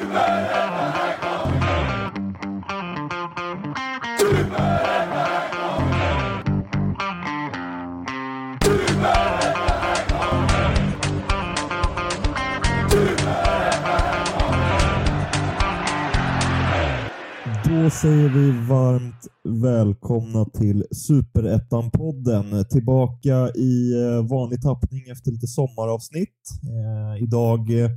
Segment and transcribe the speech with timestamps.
[0.00, 0.04] Då
[17.90, 22.64] säger vi varmt välkomna till Superettan-podden.
[22.64, 26.38] Tillbaka i eh, vanlig tappning efter lite sommaravsnitt.
[26.62, 27.90] Eh, idag eh,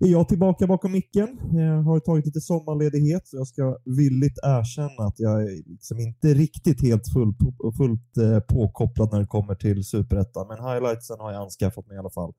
[0.00, 1.38] är jag tillbaka bakom micken.
[1.52, 6.34] Jag har tagit lite sommarledighet så jag ska villigt erkänna att jag är liksom inte
[6.34, 7.34] riktigt helt full,
[7.76, 10.48] fullt eh, påkopplad när det kommer till Superettan.
[10.48, 12.32] Men highlightsen har jag anskaffat mig i alla fall.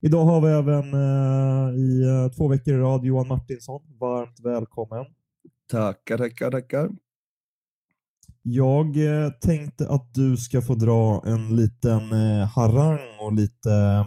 [0.00, 3.82] Idag har vi även eh, i eh, två veckor i rad Johan Martinsson.
[4.00, 5.04] Varmt välkommen.
[5.70, 6.90] Tackar, tackar, tackar.
[8.42, 8.96] Jag
[9.40, 12.12] tänkte att du ska få dra en liten
[12.54, 14.04] harang och lite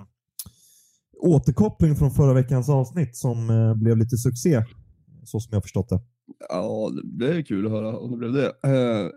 [1.19, 4.63] återkoppling från förra veckans avsnitt som eh, blev lite succé,
[5.23, 5.99] så som jag förstått det.
[6.49, 8.47] Ja, det är kul att höra om det blev det.
[8.47, 9.09] Eh,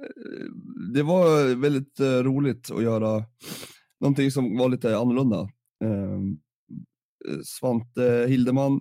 [0.95, 3.25] det var väldigt eh, roligt att göra
[4.01, 5.48] någonting som var lite annorlunda.
[5.84, 6.39] Ehm,
[7.45, 8.81] Svante Hildeman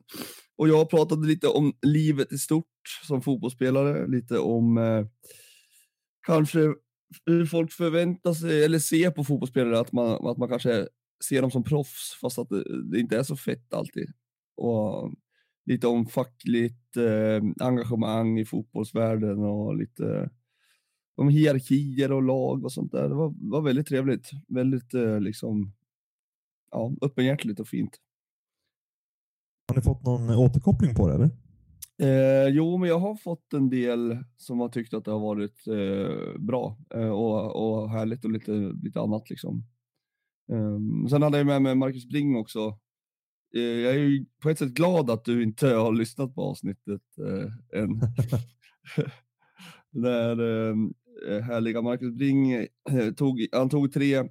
[0.58, 2.66] och jag pratade lite om livet i stort
[3.08, 4.80] som fotbollsspelare, lite om
[6.28, 6.60] kanske
[7.26, 10.88] hur folk förväntar sig eller ser på fotbollsspelare, att man, att man kanske
[11.24, 14.14] ser dem som proffs fast att det, det inte är så fett alltid.
[14.56, 15.14] Och
[15.66, 20.30] lite om fackligt eh, engagemang i fotbollsvärlden och lite
[21.16, 23.10] om hierarkier och lag och sånt där.
[23.10, 24.30] Det var, var väldigt trevligt.
[24.48, 25.74] Väldigt eh, liksom,
[26.72, 27.98] ja, öppenhjärtigt och fint.
[29.68, 31.30] Har ni fått någon återkoppling på det eller?
[32.02, 35.68] Eh, jo, men jag har fått en del som har tyckt att det har varit
[35.68, 38.52] eh, bra eh, och, och härligt och lite,
[38.84, 39.64] lite annat liksom.
[40.50, 42.80] Um, sen hade jag med mig Marcus Bring också.
[43.56, 47.02] Uh, jag är ju på ett sätt glad att du inte har lyssnat på avsnittet
[47.20, 48.02] uh, än.
[49.92, 50.76] Där uh,
[51.42, 52.58] härliga Marcus Bring
[52.92, 54.24] uh, tog, han tog tre,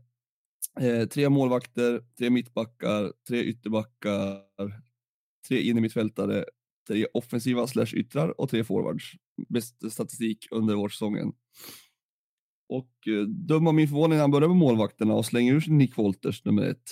[1.10, 4.42] tre målvakter, tre mittbackar, tre ytterbackar,
[5.48, 6.44] tre innermittfältare,
[6.88, 9.12] tre offensiva slash yttrar och tre forwards.
[9.48, 11.32] Bäst statistik under vårsäsongen.
[12.68, 15.72] Och eh, döm av min förvåning när han börjar med målvakterna och slänger ur sig
[15.72, 16.84] Nick Wolters nummer ett.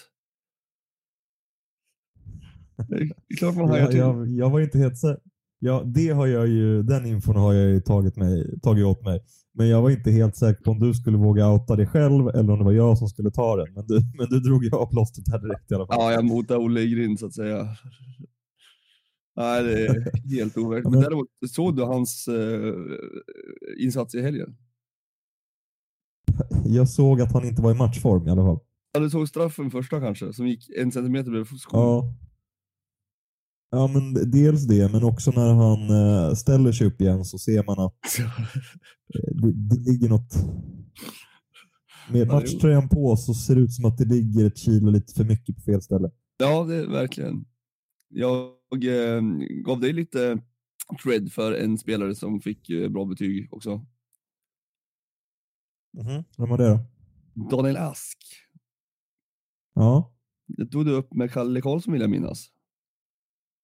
[2.89, 5.23] Det är klart man jag, jag, jag var inte helt säker.
[5.59, 9.21] Ja, det har jag ju, den infon har jag ju tagit, mig, tagit åt mig.
[9.55, 12.51] Men jag var inte helt säker på om du skulle våga outa dig själv eller
[12.51, 13.75] om det var jag som skulle ta den.
[13.75, 15.97] Men du, men du drog ju av plåstret här direkt i alla fall.
[15.99, 17.69] Ja, jag motade Olle i grind så att säga.
[19.37, 20.93] Nej, det är helt overkligt.
[20.93, 22.75] Men däremot såg du hans uh,
[23.79, 24.57] insats i helgen?
[26.69, 28.59] Jag såg att han inte var i matchform i alla fall.
[28.93, 31.81] Ja, du såg straffen första kanske, som gick en centimeter bredvid skon.
[31.81, 32.15] Ja.
[33.71, 37.65] Ja, men dels det, men också när han uh, ställer sig upp igen så ser
[37.67, 38.01] man att
[39.43, 40.35] det, det ligger något...
[42.13, 45.25] Med matchtröjan på så ser det ut som att det ligger ett kilo lite för
[45.25, 46.11] mycket på fel ställe.
[46.39, 47.45] Ja, det är verkligen.
[48.09, 48.51] Jag
[48.85, 49.23] eh,
[49.65, 50.43] gav dig lite
[51.03, 53.87] cred för en spelare som fick eh, bra betyg också.
[55.97, 56.25] Mm-hmm.
[56.39, 56.79] Vem var det då?
[57.51, 58.19] Daniel Ask.
[59.75, 60.13] Ja.
[60.47, 62.49] Det tog du upp med Kalle Karlsson vill jag minnas.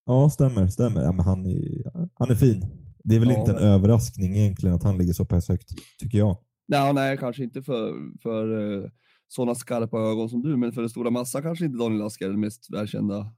[0.04, 0.66] Ja, stämmer.
[0.66, 1.02] stämmer.
[1.02, 2.64] Ja, men han, är, han är fin.
[3.04, 3.68] Det är väl ja, inte en men...
[3.68, 6.38] överraskning egentligen att han ligger så pass högt, tycker jag.
[6.68, 8.90] Nej, nej kanske inte för, för uh,
[9.28, 12.28] sådana skarpa ögon som du, men för den stora massa kanske inte Daniel Ask är
[12.28, 13.34] den mest välkända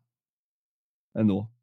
[1.18, 1.53] ändå.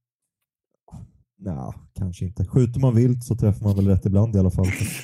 [1.44, 2.46] Nej, kanske inte.
[2.46, 4.66] Skjuter man vilt så träffar man väl rätt ibland i alla fall.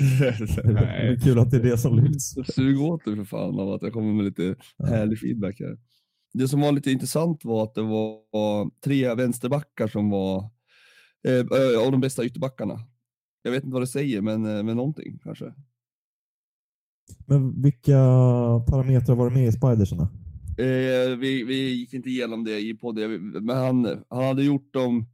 [0.64, 2.36] det är kul att det är det som lyfts.
[2.54, 5.78] Sug åt dig för fan av att jag kommer med lite härlig feedback här.
[6.34, 10.38] Det som var lite intressant var att det var tre vänsterbackar som var
[11.28, 12.80] eh, av de bästa ytterbackarna.
[13.42, 15.54] Jag vet inte vad det säger, men, eh, men någonting kanske.
[17.26, 17.98] Men vilka
[18.68, 20.10] parametrar var det med i Spidersarna?
[20.58, 25.06] Eh, vi, vi gick inte igenom det i podden, men han, han hade gjort dem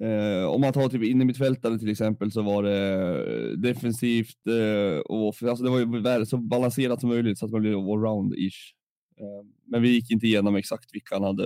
[0.00, 5.64] Eh, om man tar typ innermittfältare till exempel så var det defensivt eh, och alltså
[5.64, 8.74] det var ju så balanserat som möjligt så att man blev allround-ish.
[9.20, 11.44] Eh, men vi gick inte igenom exakt vilka han hade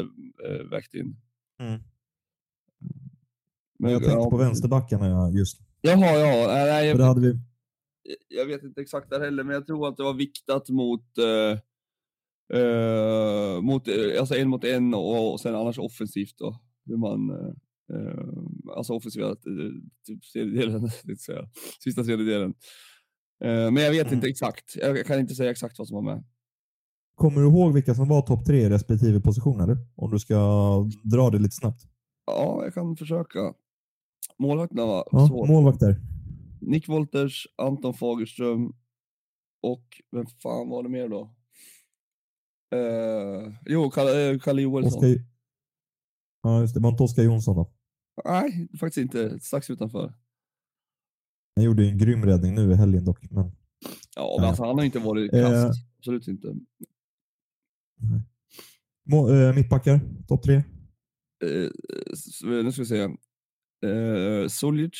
[0.48, 1.16] eh, vägt in.
[1.60, 1.80] Mm.
[3.78, 5.60] Men jag tänkte ja, på vänsterbackarna just.
[5.80, 6.46] Jaha, ja.
[6.46, 7.38] Nej, jag, hade vi...
[8.28, 11.58] jag vet inte exakt där heller, men jag tror att det var viktat mot eh,
[12.60, 16.60] eh, mot, eh, alltså en mot en och, och sen annars offensivt då.
[16.86, 17.30] Hur man,
[18.76, 19.36] alltså offensiva
[20.06, 20.90] typ seriedelen,
[21.26, 21.48] säga.
[21.84, 22.54] sista seriedelen.
[23.44, 24.14] Uh, men jag vet mm.
[24.14, 24.76] inte exakt.
[24.76, 26.24] Jag kan inte säga exakt vad som var med.
[27.14, 29.76] Kommer du ihåg vilka som var topp tre i respektive positioner?
[29.96, 30.36] Om du ska
[31.04, 31.82] dra det lite snabbt.
[32.26, 33.54] Ja, jag kan försöka.
[34.38, 35.48] Målvakterna var Ja, svårt.
[35.48, 35.96] målvakter.
[36.60, 38.72] Nick Wolters, Anton Fagerström
[39.62, 41.34] och vem fan var det mer då?
[42.74, 44.98] Eh, jo, Kalle, eh, Kalle Joelsson.
[44.98, 45.24] Oskar...
[46.42, 46.80] Ja, just det.
[46.80, 47.72] Var inte Oskar Jonsson då?
[48.24, 49.40] Nej, faktiskt inte.
[49.40, 50.14] Strax utanför.
[51.56, 53.30] Han gjorde ju en grym räddning nu i helgen dock.
[53.30, 53.52] Men...
[54.16, 55.40] Ja, men alltså, han har inte varit Eh.
[55.50, 55.80] kast.
[55.98, 56.54] Absolut inte.
[59.10, 60.54] Må, äh, mittbackar, topp tre.
[61.44, 61.70] Eh,
[62.12, 63.00] s- nu ska vi se.
[63.88, 64.92] Eh, Suljic,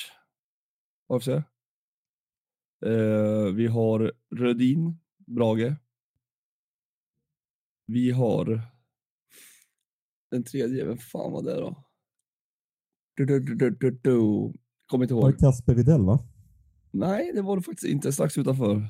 [1.09, 1.29] AFC.
[1.29, 1.43] Eh,
[3.55, 5.75] vi har Rödin, Brage.
[7.87, 8.61] Vi har
[10.31, 11.85] den tredje, vem fan var det då?
[13.19, 14.19] Du, du, du, du, du.
[14.87, 15.39] Kommer inte Var det ihåg.
[15.39, 16.19] Kasper Widell va?
[16.91, 18.13] Nej, det var det faktiskt inte.
[18.13, 18.89] Strax utanför.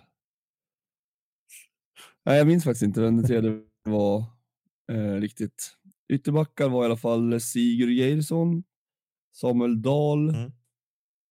[2.25, 4.25] Nej, jag minns faktiskt inte vem den tredje var
[4.93, 5.75] eh, riktigt.
[6.13, 8.63] Ytterbackar var i alla fall Sigurd Geirsson,
[9.37, 10.53] Samuel Dahl Mm.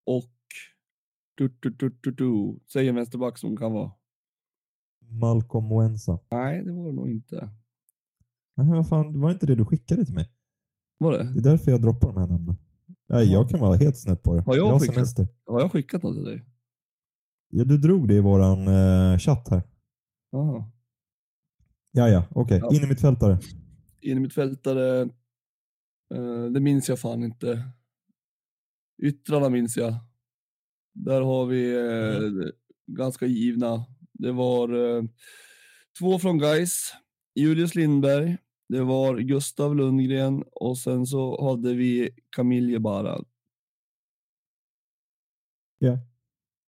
[0.05, 0.31] och
[1.35, 2.59] du, du, du, du, du.
[2.73, 3.91] Säg en vänsterback som kan vara.
[5.21, 6.19] Malcolm Moensa.
[6.31, 7.49] Nej, det var det nog inte.
[8.55, 10.31] Nej, vad fan, det var inte det du skickade till mig.
[10.97, 11.39] Var Det det?
[11.39, 12.55] är därför jag droppar de här namnen.
[13.09, 13.33] Nej, Ja.
[13.33, 14.41] jag kan vara helt snett på det.
[14.41, 14.95] Har jag har skickat?
[14.95, 15.27] semester.
[15.45, 16.45] Har jag skickat något till dig?
[17.49, 19.61] Ja, du drog det i våran eh, chatt här.
[20.35, 20.71] Aha.
[21.91, 22.59] Ja, ja, okej.
[22.63, 22.75] Ja.
[22.75, 23.39] In i mittfältare.
[24.01, 25.01] In i mittfältare,
[26.13, 27.63] eh, det minns jag fan inte.
[29.03, 29.95] Yttrarna minns jag.
[30.93, 32.49] Där har vi eh,
[32.87, 33.85] ganska givna.
[34.13, 35.03] Det var eh,
[35.99, 36.93] två från Geis,
[37.35, 38.37] Julius Lindberg,
[38.69, 43.23] det var Gustav Lundgren och sen så hade vi Camille Bara.
[45.79, 45.99] Ja.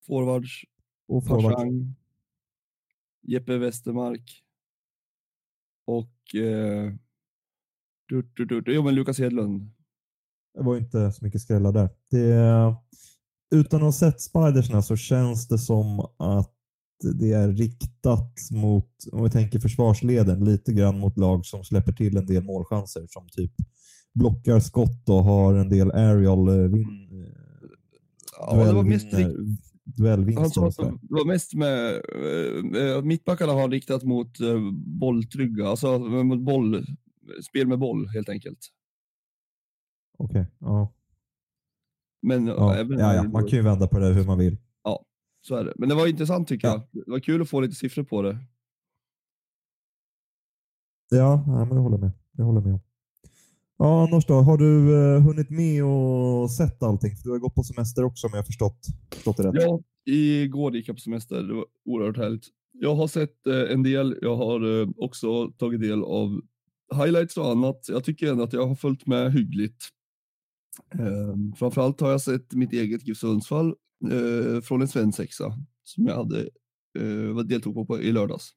[0.07, 0.63] Forwards,
[1.07, 1.53] Och forward.
[1.53, 1.95] Pashang,
[3.21, 4.43] Jeppe Westermark
[5.85, 6.93] och eh,
[8.05, 9.71] du, du, du, du, jo, men Lukas Hedlund.
[10.53, 11.89] Det var inte så mycket skrällar där.
[12.09, 12.75] Det,
[13.55, 16.58] utan att ha sett Spidersna så känns det som att
[17.03, 22.17] det är riktat mot, om vi tänker försvarsleden, lite grann mot lag som släpper till
[22.17, 23.05] en del målchanser.
[23.09, 23.51] Som typ
[24.13, 27.09] blockar skott och har en del aerial eh, vin,
[28.51, 30.69] det var mest Han duellvinster.
[30.71, 30.91] sådär.
[31.01, 34.37] det var mest med eh, eh, mittbackarna har riktat mot
[34.73, 36.85] bolltrygga, alltså mot boll,
[37.49, 38.59] spel med boll helt enkelt.
[40.17, 40.93] Okej, ja.
[42.21, 44.57] Men Ja, även ja, ja, man kan ju vända på det hur man vill.
[45.41, 45.73] Så är det.
[45.75, 46.87] Men det var intressant tycker Ja.
[46.91, 47.05] jag.
[47.05, 48.37] Det var kul att få lite siffror på det.
[51.09, 52.11] Ja, men jag håller med.
[52.37, 52.79] Jag håller med.
[53.77, 54.33] Ja, annars då?
[54.33, 57.15] Har du eh, hunnit med och sett allting?
[57.15, 58.79] För du har gått på semester också om jag förstått,
[59.13, 59.53] förstått det rätt.
[59.63, 61.43] Ja, igår gick jag på semester.
[61.43, 62.45] Det var oerhört härligt.
[62.71, 64.17] Jag har sett eh, en del.
[64.21, 66.41] Jag har eh, också tagit del av
[66.95, 67.85] highlights och annat.
[67.89, 69.83] Jag tycker ändå att jag har följt med hyggligt.
[70.93, 73.75] Eh, framförallt har jag sett mitt eget GIF Sundsvall
[74.11, 75.53] eh, från en svensexa
[75.83, 76.49] som jag hade,
[76.99, 78.51] eh, deltog på, på i lördags.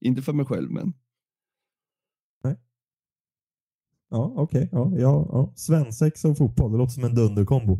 [0.00, 0.94] Inte för mig själv, men
[4.12, 4.68] Ja, okej.
[4.72, 5.52] Ja, ja, ja.
[5.56, 7.78] Svensexa och fotboll, det låter som en dunderkombo.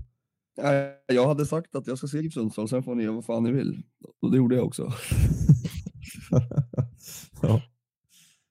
[0.63, 3.25] Nej, jag hade sagt att jag ska se GIF Sundsvall, sen får ni göra vad
[3.25, 3.83] fan ni vill.
[4.23, 4.93] Och det gjorde jag också.
[7.43, 7.63] ja.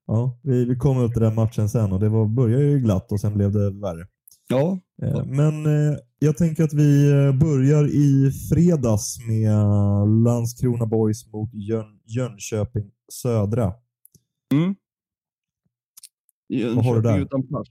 [0.08, 3.12] Ja, vi, vi kommer upp till den matchen sen och det var, började ju glatt
[3.12, 4.08] och sen blev det värre.
[4.52, 9.54] Ja, Eh, Men eh, jag tänker att vi eh, börjar i fredags med
[10.24, 13.74] Landskrona Boys mot Jön, Jönköping Södra.
[14.54, 14.76] Mm.
[16.76, 17.18] Vad har du där?
[17.18, 17.70] Jönköping utan plats.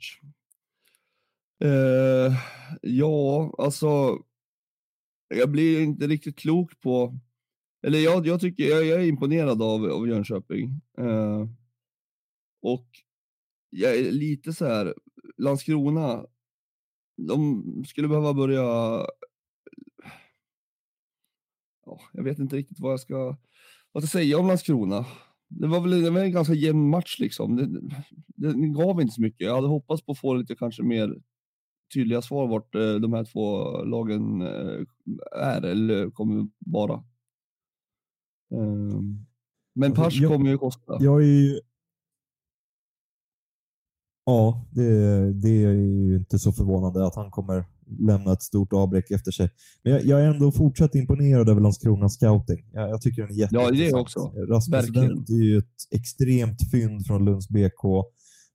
[1.65, 2.35] Eh,
[2.83, 4.19] ja, alltså.
[5.35, 7.19] Jag blir inte riktigt klok på.
[7.87, 10.81] Eller jag, jag tycker jag, jag är imponerad av, av Jönköping.
[10.99, 11.49] Eh,
[12.63, 12.87] och
[13.71, 14.95] jag är lite så här.
[15.37, 16.27] Landskrona.
[17.29, 18.63] De skulle behöva börja.
[21.87, 23.37] Ja, jag vet inte riktigt vad jag ska,
[23.93, 25.07] vad ska säga om Landskrona.
[25.49, 27.57] Det var väl det var en ganska jämn match liksom.
[27.57, 27.67] Det,
[28.53, 29.47] det gav inte så mycket.
[29.47, 31.23] Jag hade hoppats på att få lite kanske mer
[31.95, 34.85] tydliga svar vart eh, de här två lagen eh,
[35.33, 37.05] är eller kommer vara.
[38.55, 39.27] Ehm,
[39.75, 40.99] men Alltså, jag- kommer ju kosta.
[41.01, 41.61] Jag är ju...
[44.31, 47.65] Ja, det, det är ju inte så förvånande att han kommer
[47.99, 49.51] lämna ett stort avbräck efter sig.
[49.85, 52.71] Men jag, jag är ändå fortsatt imponerad över Landskronas scouting.
[52.73, 54.01] Jag, jag tycker den är Ja, det är jätteintressant.
[54.03, 54.33] också.
[54.53, 54.97] Rasmus.
[54.97, 57.83] Wendt är ju ett extremt fynd från Lunds BK.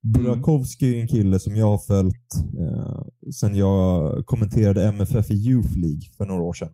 [0.02, 5.78] Burakovsky är en kille som jag har följt eh, sen jag kommenterade MFF i Youth
[5.78, 6.72] League för några år sedan.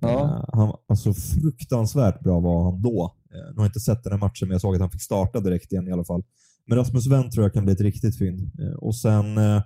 [0.00, 0.20] Ja.
[0.20, 3.14] Eh, han, alltså fruktansvärt bra var han då.
[3.34, 5.02] Eh, nu har jag inte sett den här matchen, men jag såg att han fick
[5.02, 6.22] starta direkt igen i alla fall.
[6.66, 8.40] Men Rasmus Wendt tror jag kan bli ett riktigt fynd.
[8.60, 9.62] Eh, och sen, eh,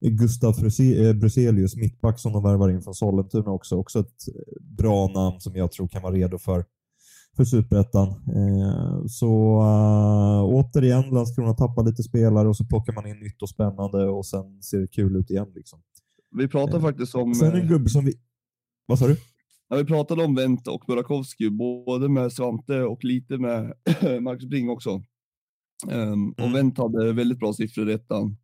[0.00, 3.76] Gustav eh, Bruzelius, mittback som de värvar in från Sollentuna också.
[3.76, 6.64] Också ett eh, bra namn som jag tror kan vara redo för,
[7.36, 8.08] för Superettan.
[8.08, 13.48] Eh, så uh, återigen, Landskrona tappar lite spelare och så plockar man in nytt och
[13.48, 15.52] spännande och sen ser det kul ut igen.
[15.54, 15.82] Liksom.
[16.36, 17.34] Vi pratade Eh, faktiskt om...
[17.34, 18.12] Sen en eh, gubbe som vi...
[18.86, 19.16] Vad sa du?
[19.68, 21.50] Ja, vi pratade om Wendt och Burakovsky,
[21.86, 23.72] både med Svante och lite med
[24.20, 25.02] Marcus Bring också.
[25.90, 26.52] Ehm, och Mm.
[26.52, 28.36] Wendt hade väldigt bra siffror i ettan.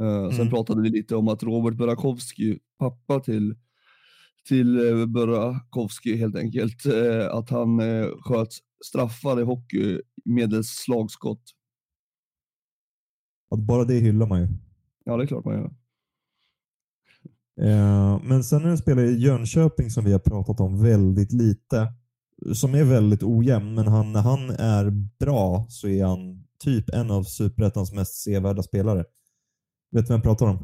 [0.00, 0.50] Eh, Sen Mm.
[0.50, 3.54] pratade vi lite om att Robert Burakovsky, pappa till,
[4.48, 8.48] till uh, Burakovsky helt enkelt, eh, att han uh, sköt
[8.84, 11.42] straffar i hockey medels slagskott.
[13.50, 14.48] Att bara det hyllar man ju.
[15.04, 15.74] Ja, det är klart man gör.
[17.60, 21.32] Eh, Men sen är det en spelare i Jönköping som vi har pratat om väldigt
[21.32, 21.92] lite.
[22.54, 27.10] Som är väldigt ojämn, men han, när han är bra så är han typ en
[27.10, 29.04] av Superettans mest sevärda spelare.
[29.92, 30.58] Vet du vem jag pratar om?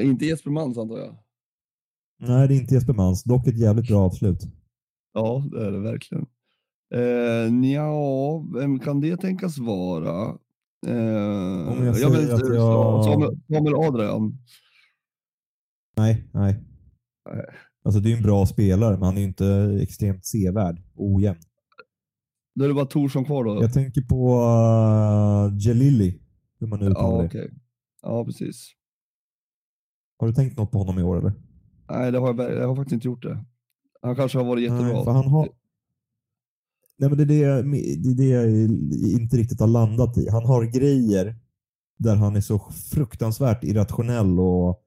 [0.00, 1.16] Inte Jesper Mans antar jag.
[2.20, 3.22] Nej, det är inte Jesper Mans.
[3.24, 4.38] Dock ett jävligt bra avslut.
[5.12, 6.26] Ja, det är det verkligen.
[6.94, 10.24] Eh, ja, vem kan det tänkas vara?
[10.86, 14.38] Eh, Om jag ja, men, säger att jag- Samuel, Samuel Adrian.
[15.96, 16.64] Nej, nej.
[17.30, 17.44] Nej.
[17.84, 21.38] Alltså det är en bra spelare, men han är inte extremt sevärd och ojämn.
[22.54, 23.62] Då är det bara Torsson kvar då.
[23.62, 26.20] Jag tänker på uh, Jelili,
[26.60, 27.50] hur man uttalar ja, det.
[28.02, 28.72] Ja, precis.
[30.18, 31.32] Har du tänkt något på honom i år eller?
[31.90, 33.44] Nej, det har jag, jag har faktiskt inte gjort det.
[34.02, 34.92] Han kanske har varit jättebra.
[34.92, 35.48] Nej, för han har...
[36.98, 37.64] Nej, men det är det, jag-
[38.02, 38.50] det är det jag
[39.20, 40.28] inte riktigt har landat i.
[40.30, 41.36] Han har grejer
[41.98, 42.58] där han är så
[42.92, 44.84] fruktansvärt irrationell och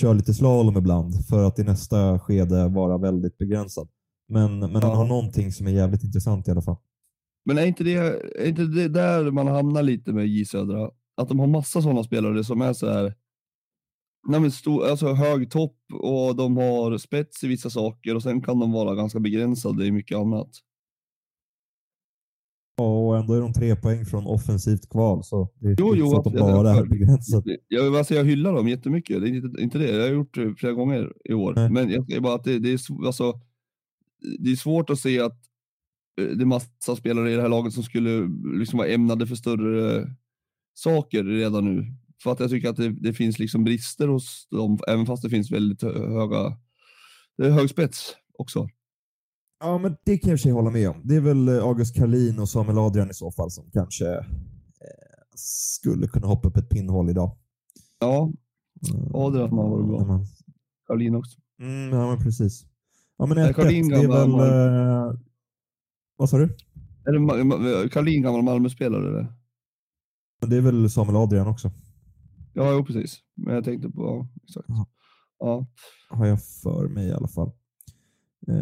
[0.00, 3.88] kör lite slalom ibland för att i nästa skede vara väldigt begränsad.
[4.28, 4.94] Men, men han Ja.
[4.94, 6.76] har någonting som är jävligt intressant i alla fall.
[7.44, 10.90] Men är inte, det, är inte det där man hamnar lite med J Södra?
[11.16, 13.14] Att de har massa sådana spelare som är så här.
[14.28, 18.58] Nej, stor, alltså hög topp och de har spets i vissa saker och sen kan
[18.58, 20.50] de vara ganska begränsade i mycket annat.
[22.78, 26.16] Ja, Och ändå är de tre poäng från offensivt kval, så det är Jo, jo,
[26.16, 27.44] att de bara är begränsat.
[27.68, 29.90] Jag, alltså jag hyllar dem jättemycket, det är inte, inte det.
[29.90, 31.52] Jag har gjort det flera gånger i år.
[31.56, 31.70] Nej.
[31.70, 33.40] Men jag säger bara att det, det, är, alltså,
[34.38, 35.38] det är svårt att se att
[36.20, 39.34] eh, det är massa spelare i det här laget som skulle liksom vara ämnade för
[39.34, 40.08] större
[40.74, 41.86] saker redan nu.
[42.22, 45.30] För att jag tycker att det, det finns liksom brister hos dem, även fast det
[45.30, 46.56] finns väldigt hö- höga,
[47.36, 48.68] det är hög spets också.
[49.60, 51.00] Ja, men det kan jag i och för sig hålla med om.
[51.04, 54.24] Det är väl eh, August Karlin och Samuel Adrian i så fall som kanske eh,
[55.34, 57.36] skulle kunna hoppa upp ett pinnhål idag.
[58.00, 58.32] Ja,
[59.14, 59.98] Adrian har varit bra.
[59.98, 60.26] när man-
[60.86, 61.40] Karolin också.
[61.60, 62.66] Mm, ja, men precis.
[63.18, 64.30] Ja, men 1-1, Karlin det är väl...
[64.30, 65.20] Eh,
[66.16, 66.56] vad sa du?
[67.04, 67.12] Är
[67.82, 69.08] det Karolin gammal Malmö-spelare?
[69.08, 69.32] eller?
[70.46, 71.70] Det är väl Samuel Adrian också,
[72.52, 73.18] Ja, jo, precis.
[73.36, 74.66] Men jag tänkte på, ja, exakt.
[74.68, 74.86] Ja.
[75.38, 75.66] Ja,
[76.16, 77.50] har jag för mig i alla fall.
[78.48, 78.56] Eh,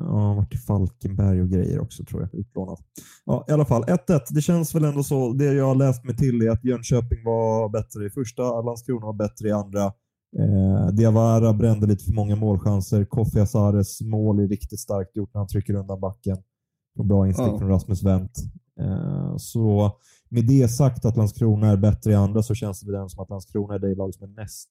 [0.00, 2.78] ja, han har varit i Falkenberg och grejer också tror jag, utlånad.
[3.24, 4.20] Ja, i alla fall 1-1.
[4.30, 5.32] Det känns väl ändå så.
[5.32, 9.12] Det jag har läst mig till är att Jönköping var bättre i första, Landskrona var
[9.12, 9.84] bättre i andra.
[10.38, 13.04] Eh, Diawara brände lite för många målchanser.
[13.04, 16.36] Kofi Asares mål är riktigt starkt gjort när han trycker undan backen.
[16.98, 17.58] Och bra instick Ja.
[17.58, 18.32] från Rasmus Wendt.
[18.80, 19.90] Eh, så
[20.28, 23.30] med det sagt att Landskrona är bättre i andra så känns det väl som att
[23.30, 24.68] Landskrona är det lag som är mest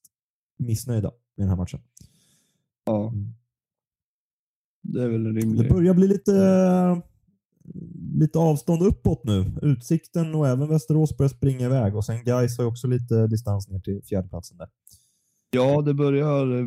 [0.58, 1.80] missnöjda med den här matchen.
[4.96, 5.68] Det är väl Det rimligt.
[5.68, 6.32] börjar bli lite,
[8.14, 9.52] lite avstånd uppåt nu.
[9.62, 13.68] Utsikten och även Västerås börjar springa iväg och sen Gais har ju också lite distans
[13.68, 14.68] ner till fjärdeplatsen där.
[15.50, 16.66] Ja, det börjar, eh,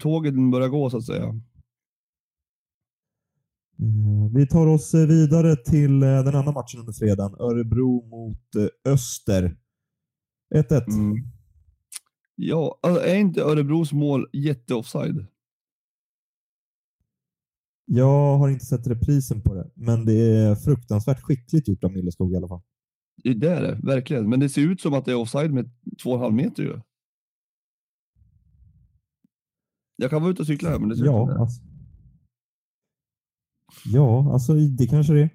[0.00, 1.24] tåget börjar gå så att säga.
[3.78, 7.34] Eh, Vi tar oss eh, vidare till eh, den andra matchen under fredagen.
[7.40, 9.56] Örebro mot eh, Öster.
[10.54, 10.88] 1-1.
[10.94, 11.16] Mm.
[12.36, 15.26] Ja, är inte Örebros mål jätteoffside?
[17.86, 22.32] Jag har inte sett reprisen på det, men det är fruktansvärt skickligt gjort av Milleskog
[22.32, 22.62] i alla fall.
[23.22, 24.28] Det är det, verkligen.
[24.28, 25.70] Men det ser ut som att det är offside med
[26.02, 26.80] två och en halv meter ju.
[29.96, 31.40] Jag kan vara ute och cykla här, men det ser ut som Ja, det.
[31.40, 31.62] alltså.
[33.84, 35.30] Ja, alltså det kanske det är.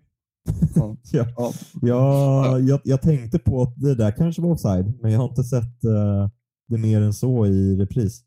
[0.76, 0.98] Ja.
[1.12, 1.26] ja.
[1.38, 1.54] Ja.
[1.82, 5.44] Ja, jag, jag tänkte på att det där kanske var offside, men jag har inte
[5.44, 6.30] sett eh,
[6.68, 8.24] det mer än så i repris.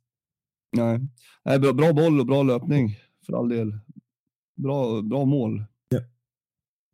[0.77, 1.01] Nej,
[1.45, 3.73] Nej bra, bra boll och bra löpning för all del.
[4.63, 5.65] Bra, bra mål.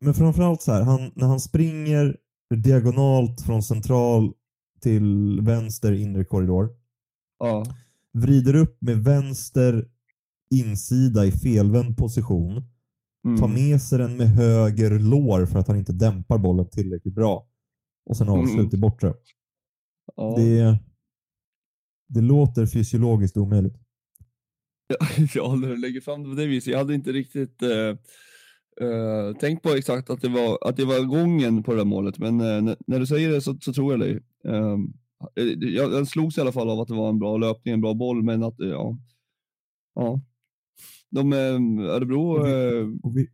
[0.00, 2.16] Men framförallt så här, han, när han springer
[2.54, 4.32] diagonalt från central
[4.80, 6.70] till vänster inre korridor,
[7.38, 7.64] Ja,
[8.12, 9.88] vrider upp med vänster
[10.54, 12.62] insida i felvänd position,
[13.26, 13.40] mm.
[13.40, 17.48] tar med sig den med höger lår för att han inte dämpar bollen tillräckligt bra
[18.10, 19.14] och sen avslut i bortre.
[20.16, 20.34] ja.
[20.36, 20.78] Det
[22.08, 23.76] Det låter fysiologiskt omöjligt.
[25.34, 26.72] ja, när du lägger fram det på det viset.
[26.72, 27.96] Jag hade inte riktigt uh,
[28.88, 32.18] uh, tänkt på exakt att det, var, att det var gången på det där målet,
[32.18, 34.22] men uh, när du säger det så, så tror jag dig.
[34.44, 34.92] Um,
[35.34, 37.94] jag, jag slogs i alla fall av att det var en bra löpning, en bra
[37.94, 38.98] boll, men att ja,
[39.94, 40.20] ja.
[41.10, 43.28] De, Örebro, och vi, och vi,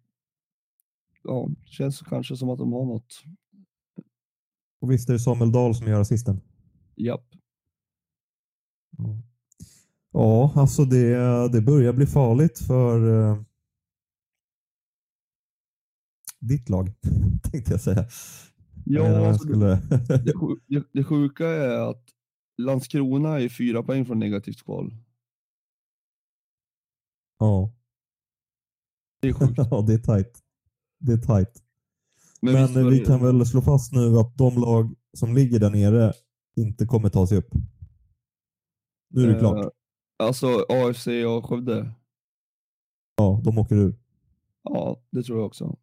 [1.22, 3.24] ja, känns kanske som att de har något.
[4.80, 6.40] Och visst är det Samuel Dahl som gör assisten?
[6.96, 7.26] Japp.
[8.98, 9.22] Ja.
[10.14, 11.16] Ja, alltså det,
[11.52, 13.42] det börjar bli farligt för uh,
[16.40, 16.92] ditt lag,
[17.52, 18.06] tänkte jag säga.
[18.84, 19.66] Ja, jag alltså skulle...
[20.66, 22.04] det, det, sjuka är att
[22.58, 24.94] Landskrona är fyra poäng från negativt kval.
[27.38, 27.72] Ja.
[29.22, 29.52] Det är sjukt.
[29.70, 30.38] ja, det är tajt.
[30.98, 31.62] Det är tajt.
[32.40, 36.12] Men, Men vi kan väl slå fast nu att de lag som ligger där nere
[36.56, 37.50] inte kommer ta sig upp.
[39.10, 39.72] Nu är det uh, klart.
[40.16, 41.90] Alltså AFC och Skövde?
[43.16, 43.94] Ja, de åker ur.
[44.62, 45.76] Ja, det tror jag också.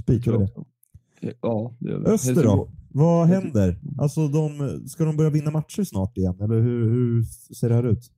[0.00, 1.34] Spikar vi det?
[1.42, 2.06] Ja, det gör vi.
[2.06, 2.70] Öster då?
[2.90, 3.78] Vad händer?
[3.98, 7.22] Alltså, de, ska de börja vinna matcher snart igen, eller hur, hur
[7.54, 8.10] ser det här ut?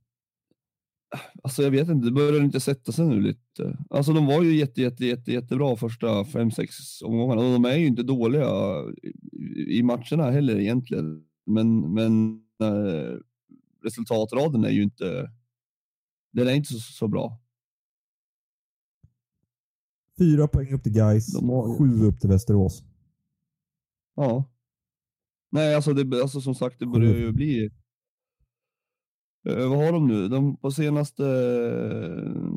[1.43, 3.77] Alltså jag vet inte, det börjar inte sätta sig nu lite.
[3.89, 7.87] Alltså de var ju jätte, jätte, jätte, jättebra första fem sex omgångarna de är ju
[7.87, 8.47] inte dåliga
[9.67, 11.23] i matcherna heller egentligen.
[11.45, 13.17] Men, men äh,
[13.83, 15.31] resultatraden är ju inte,
[16.31, 17.39] den är inte så, så bra.
[20.17, 21.35] Fyra poäng upp till Gais,
[21.77, 22.83] sju upp till Västerås.
[24.15, 24.51] Ja.
[25.51, 27.69] Nej, alltså, det, alltså som sagt, det börjar ju bli
[29.47, 30.27] Eh, vad har de nu?
[30.27, 31.23] De på senaste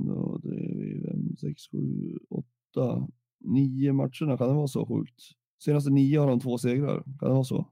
[0.06, 0.72] då, det
[1.12, 3.08] fem, sex, sju, åtta,
[3.40, 4.38] nio matcherna.
[4.38, 5.20] Kan det vara så sjukt?
[5.64, 7.02] Senaste nio har de två segrar.
[7.02, 7.68] Kan det vara så?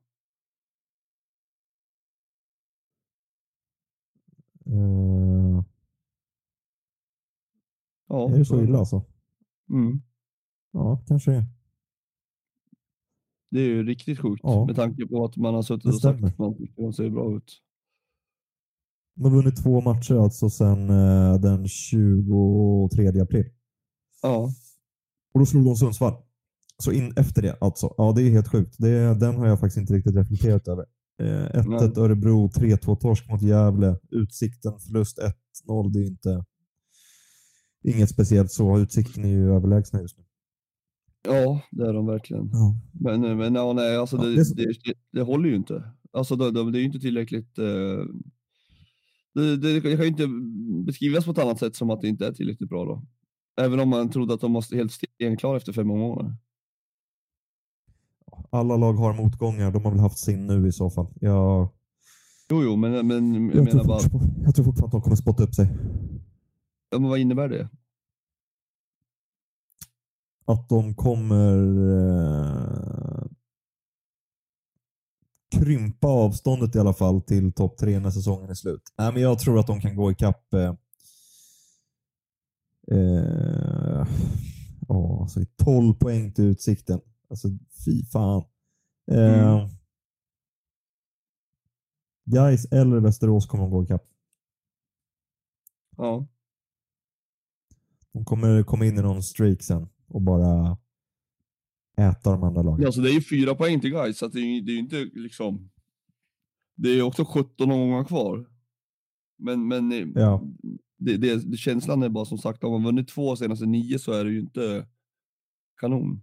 [4.66, 5.64] Uh...
[8.08, 9.04] Ja, är det så illa alltså?
[9.70, 10.02] Mm.
[10.72, 11.44] Ja, kanske är.
[13.50, 14.66] Det är ju riktigt sjukt ja.
[14.66, 17.36] med tanke på att man har suttit och sagt att man tycker de ser bra
[17.36, 17.62] ut.
[19.14, 23.50] De har vunnit två matcher alltså sedan eh, den 23 april.
[24.22, 24.50] Ja.
[25.34, 26.14] Och då slog de Sundsvall.
[26.78, 27.94] Så in efter det alltså.
[27.98, 28.74] Ja, det är helt sjukt.
[28.78, 30.86] Det, den har jag faktiskt inte riktigt reflekterat över.
[31.20, 33.96] 1-1 eh, Örebro, 3-2 torsk mot Gävle.
[34.10, 35.18] Utsikten förlust
[35.66, 35.92] 1-0.
[35.92, 36.44] Det är inte
[37.84, 38.78] inget speciellt så.
[38.78, 40.24] Utsikten är ju överlägsna just nu.
[41.22, 42.50] Ja, det är de verkligen.
[42.52, 42.76] Ja.
[42.92, 45.82] Men, men ja, nej, alltså ja, det, det, det, det, håller ju inte.
[46.12, 48.04] Alltså det, det är ju inte tillräckligt eh,
[49.34, 50.28] det, det, det kan ju inte
[50.86, 53.02] beskrivas på ett annat sätt som att det inte är tillräckligt bra då.
[53.60, 56.34] Även om man trodde att de måste helt stenklara efter fem månader.
[58.50, 59.70] Alla lag har motgångar.
[59.70, 61.06] De har väl haft sin nu i så fall.
[61.20, 61.68] Jag...
[62.50, 64.00] Jo, jo, men, men jag, jag menar bara...
[64.44, 65.68] Jag tror fortfarande att de kommer spotta upp sig.
[66.90, 67.68] Ja, men vad innebär det?
[70.46, 71.56] Att de kommer
[71.90, 73.24] eh,
[75.50, 78.82] krympa avståndet i alla fall till topp tre när säsongen är slut.
[78.98, 80.74] Nej, men jag tror att de kan gå ikapp eh,
[82.98, 84.06] eh,
[84.88, 87.00] oh, alltså 12 poäng till Utsikten.
[87.30, 87.48] Alltså
[87.84, 88.44] fy fan.
[89.10, 89.68] Eh, mm.
[92.24, 94.06] Guys eller Västerås kommer att gå ikapp.
[95.96, 96.26] Ja.
[98.12, 100.78] De kommer komma in i någon streak sen och bara
[101.98, 102.82] äta de andra lagen.
[102.82, 105.70] Ja, så det är ju fyra poäng till guys, så det är ju inte liksom...
[106.76, 108.46] Det är också 17 omgångar kvar.
[109.38, 110.42] Men, men eh, ja.
[110.98, 114.12] det, det, det, känslan är bara som sagt, om man vunnit två senaste nio så
[114.12, 114.86] är det ju inte
[115.80, 116.22] kanon.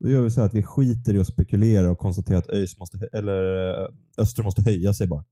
[0.00, 2.78] Då gör vi så här att vi skiter i att spekulera och konstatera att ÖIS
[2.78, 5.24] måste, eller eh, Öster måste höja sig bara.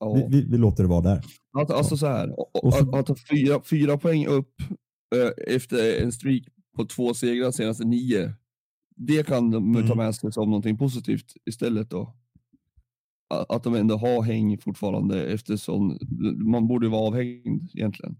[0.00, 0.14] Ja.
[0.14, 1.24] Vi, vi, vi, låter det vara där.
[1.58, 2.34] Alltså, alltså så här,
[2.98, 4.54] att ta fyra, fyra poäng upp
[5.14, 6.42] äh, efter en streak
[6.76, 8.34] på två segrar senaste nio.
[8.96, 9.88] Det kan de mm.
[9.88, 12.14] ta med sig som någonting positivt istället då.
[13.48, 15.98] Att de ändå har häng fortfarande eftersom
[16.44, 18.16] man borde vara avhängd egentligen.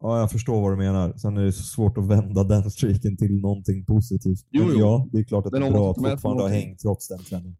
[0.00, 1.16] Ja, jag förstår vad du menar.
[1.16, 4.46] Sen är det svårt att vända den streaken till någonting positivt.
[4.50, 4.78] Jo, Men jo.
[4.78, 7.56] ja, det är klart att det är bra att fortfarande ha häng trots den trenden.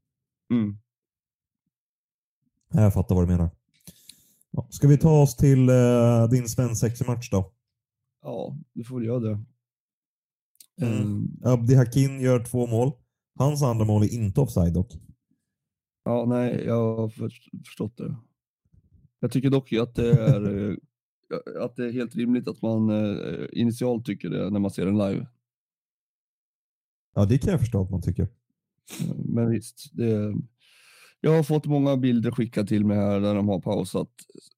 [0.52, 0.78] Mm.
[2.72, 3.50] Jag fattar vad du menar.
[4.50, 7.52] Ja, ska vi ta oss till uh, din svensexa-match då?
[8.22, 9.44] Ja, du får väl göra det.
[10.82, 11.02] Mm.
[11.02, 12.92] Um, Abdi Hakin gör två mål.
[13.38, 14.92] Hans andra mål är inte offside dock.
[16.04, 17.08] Ja, nej, jag har
[17.64, 18.16] förstått det.
[19.20, 20.76] Jag tycker dock att det är, eh,
[21.60, 24.98] att det är helt rimligt att man eh, initialt tycker det när man ser den
[24.98, 25.26] live.
[27.14, 28.28] Ja, det kan jag förstå att man tycker.
[29.24, 30.34] Men visst, det,
[31.20, 34.10] Jag har fått många bilder skickade till mig här där de har pausat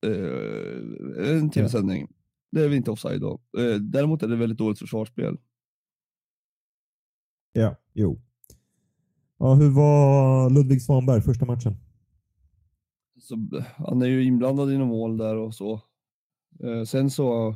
[0.06, 2.12] eh, en tv-sändning.
[2.50, 3.40] Det är vi inte offside då.
[3.58, 5.36] Eh, däremot är det väldigt dåligt försvarsspel.
[7.52, 8.20] Ja, jo.
[9.38, 11.76] Ja, hur var Ludvig Svanberg första matchen?
[13.20, 15.82] Så, han är ju inblandad i några mål där och så.
[16.64, 17.48] Eh, sen så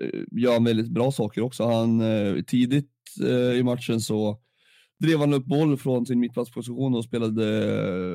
[0.00, 1.64] eh, gör han väldigt bra saker också.
[1.64, 4.40] Han eh, tidigt eh, i matchen så
[5.00, 7.44] drev han upp boll från sin mittplatsposition och spelade,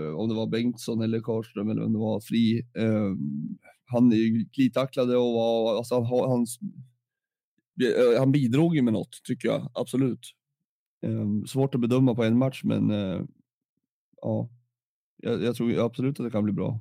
[0.09, 2.67] eh, om det var Bengtsson eller Karlström eller om det var fri.
[2.77, 3.13] Eh,
[3.85, 4.09] han
[4.53, 6.45] glidtacklade och var, alltså han, han,
[7.81, 10.33] eh, han bidrog ju med något tycker jag, absolut.
[11.05, 13.21] Eh, svårt att bedöma på en match, men eh,
[14.21, 14.49] ja,
[15.17, 16.79] jag, jag, tror absolut att det kan bli bra.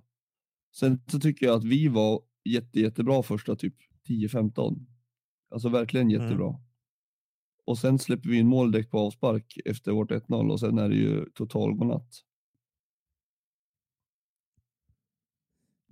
[0.74, 3.74] Sen så tycker jag att vi var jätte, jättebra första typ
[4.08, 4.86] 10-15.
[5.50, 6.22] Alltså verkligen mm.
[6.22, 6.48] jättebra.
[6.48, 6.60] Mm.
[7.64, 10.88] Och sen släpper vi in mål direkt på avspark efter vårt 1-0 och sen är
[10.88, 12.08] det ju total godnatt.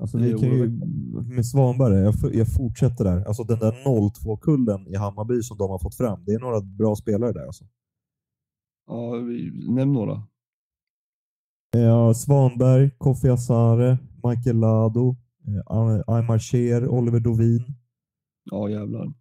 [0.01, 0.71] Alltså vi kan ju,
[1.35, 3.25] med Svanberg, jag, jag fortsätter där.
[3.25, 6.97] Alltså den där 0-2-kullen i Hammarby som de har fått fram, det är några bra
[6.97, 7.65] spelare där alltså.
[8.87, 10.23] Ja, vi, nämn några.
[11.71, 15.17] Ja, Svanberg, Kofi Asare, Michael Lado,
[16.07, 17.65] Aymar Cher, Oliver Dovin.
[18.45, 19.13] Ja, jävlar.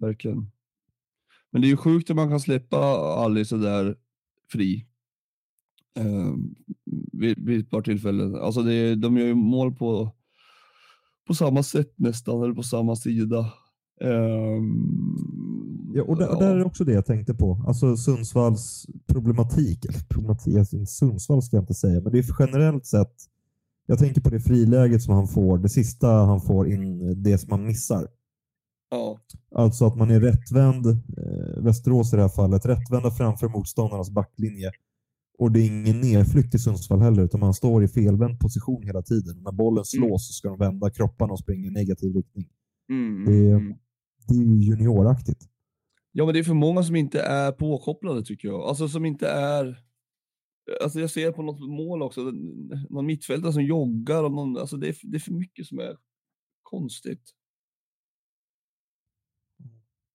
[0.00, 0.50] Verkligen.
[1.50, 2.78] Men det är ju sjukt att man kan släppa
[3.24, 3.96] Ali sådär
[4.52, 4.86] fri.
[5.98, 6.34] Eh,
[7.12, 8.34] vid, vid ett par tillfällen.
[8.34, 10.14] Alltså det, de gör ju mål på,
[11.26, 13.38] på samma sätt nästan, eller på samma sida.
[14.00, 14.62] Eh,
[15.94, 16.38] ja, och där, ja.
[16.38, 17.64] där, är också det jag tänkte på.
[17.66, 19.84] Alltså Sundsvalls problematik.
[19.84, 23.31] Eller problematik, alltså, Sundsvall ska jag inte säga, men det är generellt sett.
[23.92, 27.52] Jag tänker på det friläget som han får, det sista han får in, det som
[27.52, 28.08] han missar.
[28.90, 29.18] Ja.
[29.54, 34.70] Alltså att man är rättvänd, eh, Västerås i det här fallet, rättvända framför motståndarnas backlinje.
[35.38, 39.02] Och det är ingen nedflykt i Sundsvall heller, utan man står i felvänd position hela
[39.02, 39.42] tiden.
[39.42, 39.84] När bollen mm.
[39.84, 40.18] slås mm.
[40.18, 42.48] så ska de vända kropparna och springa i negativ riktning.
[42.90, 43.24] Mm.
[43.24, 43.74] Det, är, mm.
[44.28, 45.40] det är junioraktigt.
[46.12, 48.60] Ja, men det är för många som inte är påkopplade tycker jag.
[48.60, 49.78] Alltså som inte är...
[50.82, 52.20] Alltså jag ser på något mål också,
[52.90, 55.96] någon mittfältare som joggar och någon, alltså det är, det är för mycket som är
[56.62, 57.34] konstigt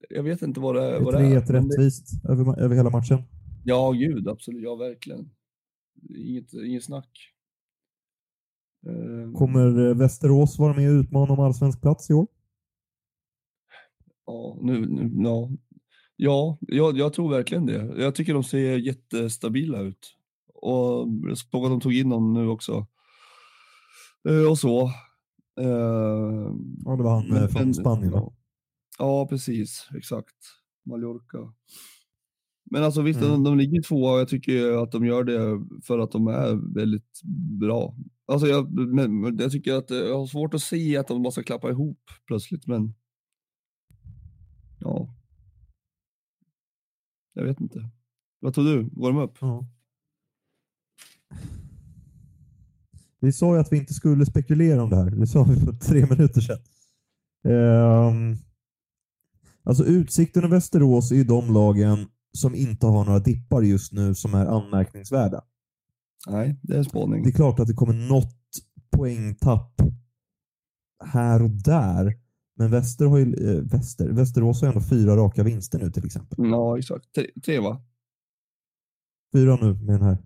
[0.10, 1.00] jag vet inte vad det, är.
[1.00, 1.42] Vad det är.
[1.42, 2.32] 3-1 rättvist det...
[2.32, 3.24] över, över hela matchen.
[3.64, 4.64] Ja, gud, absolut.
[4.64, 5.30] Ja, verkligen.
[6.16, 7.34] Inget, inget snack.
[8.88, 9.34] Ehm.
[9.34, 12.28] Kommer eh, Västerås vara med och utmana om allsvensk plats i år?
[14.26, 15.50] Ja, nu, nu, ja.
[16.16, 18.02] ja jag, jag tror verkligen det.
[18.02, 20.17] Jag tycker de ser jättestabila ut.
[20.68, 22.88] Och såg att de tog in någon nu också.
[24.30, 24.86] Eh, och så.
[25.60, 28.34] Ehm, ja, det var han men, från Spanien va?
[29.00, 29.90] Ja, precis.
[29.98, 30.36] Exakt.
[30.86, 31.54] Mallorca.
[32.72, 33.32] Men alltså visst, mm.
[33.32, 37.22] de, de ligger tvåa jag tycker att de gör det för att de är väldigt
[37.60, 37.96] bra.
[38.26, 41.70] Alltså jag, men, jag tycker att jag har svårt att se att de måste klappa
[41.70, 42.94] ihop plötsligt, men
[44.80, 45.16] ja.
[47.34, 47.90] Jag vet inte.
[48.40, 48.90] Vad tror du?
[48.92, 49.38] Går de upp?
[49.42, 49.68] Ja.
[53.20, 55.10] Vi sa ju att vi inte skulle spekulera om det här.
[55.10, 56.60] Det sa vi för tre minuter sedan.
[57.44, 58.38] Um,
[59.68, 64.16] Alltså Utsikten och Västerås är ju de lagen som inte har några dippar just nu
[64.16, 65.42] som är anmärkningsvärda.
[66.28, 67.24] Nej, det är spåning.
[67.24, 68.36] Det är klart att det kommer något
[68.92, 69.82] poängtapp
[71.06, 72.14] här och där.
[72.56, 76.38] Men Väster har ju, äh, Väster, Västerås har ändå fyra raka vinster nu till exempel.
[76.40, 77.14] Ja, exakt.
[77.16, 77.82] Tre, tre va?
[79.34, 80.18] Fyra nu med den här.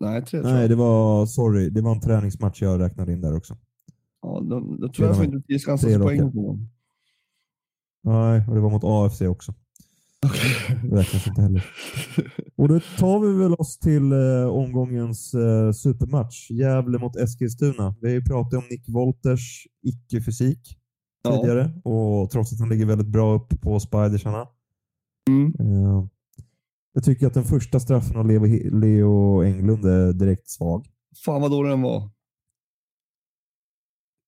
[0.00, 3.56] Nej, tre Nej, det var, sorry, det var en träningsmatch jag räknade in där också.
[4.22, 6.68] Ja, då, då tror jag att det ska poäng på dem.
[8.02, 9.54] Nej, och det var mot AFC också.
[10.26, 10.76] Okay.
[10.88, 11.66] Det räknas inte heller.
[12.56, 16.50] Och då tar vi väl oss till eh, omgångens eh, supermatch.
[16.50, 17.94] Gävle mot Eskilstuna.
[18.00, 20.78] Vi har ju pratat om Nick Wolters icke-fysik
[21.22, 21.36] ja.
[21.36, 24.46] tidigare och trots att han ligger väldigt bra upp på Spidersarna.
[25.28, 25.54] Mm.
[25.60, 26.06] Eh,
[26.92, 28.44] jag tycker att den första straffen av Leo,
[28.80, 30.86] Leo Englund är direkt svag.
[31.24, 32.10] Fan vad dålig den var.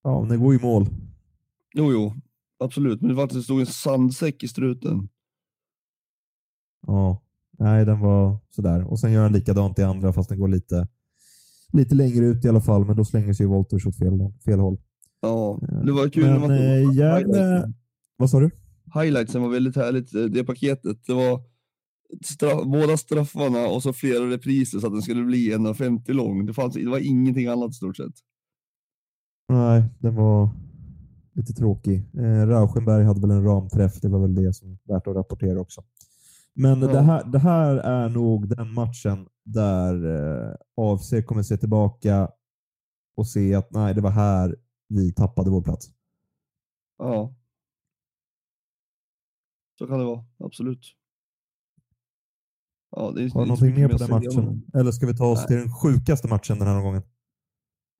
[0.03, 0.87] Ja, den går i mål.
[1.75, 2.13] Jo, jo
[2.65, 3.01] absolut.
[3.01, 5.09] Men det var att det stod en sandsäck i struten.
[6.87, 7.23] Ja,
[7.59, 8.85] nej den var sådär.
[8.85, 10.89] Och sen gör han likadant i andra fast den går lite,
[11.73, 12.85] lite längre ut i alla fall.
[12.85, 14.13] Men då slänger sig Wolters åt fel,
[14.45, 14.79] fel håll.
[15.21, 16.25] Ja, det var kul.
[16.25, 17.73] Men man äh, Gävle...
[18.17, 18.51] Vad sa du?
[18.95, 21.07] Highlightsen var väldigt härligt, eh, det paketet.
[21.07, 21.52] Det var
[22.25, 26.47] straff, båda straffarna och så flera repriser så att den skulle bli 1,50 lång.
[26.47, 28.15] Det, fanns, det var ingenting annat i stort sett.
[29.49, 30.51] Nej, den var,
[31.33, 31.97] lite tråkig.
[32.19, 35.61] Eh, Rauschenberg hade väl en ramträff, det var väl det som är värt att rapportera
[35.61, 35.85] också.
[36.55, 36.87] Men Ja.
[36.89, 42.31] det, här, det här är nog den matchen där eh, AFC kommer se tillbaka
[43.17, 44.57] och se att nej, det var här
[44.89, 45.91] vi tappade vår plats.
[46.99, 47.35] Ja.
[49.79, 50.97] Så kan det vara, absolut.
[52.97, 54.63] Ja, det Har du någonting mer på den matchen?
[54.75, 55.47] Eller ska vi ta oss Nej.
[55.47, 57.03] till den sjukaste matchen den här omgången?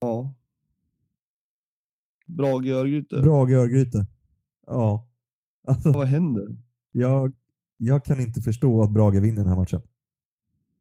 [0.01, 0.35] Ja.
[2.27, 3.21] Brage Örgryte.
[3.23, 4.07] Brage Örgryte.
[4.67, 5.09] Ja.
[5.67, 6.57] Alltså, Vad händer?
[6.93, 7.33] jag,
[7.77, 9.83] jag kan inte förstå att Brage vinner den här matchen.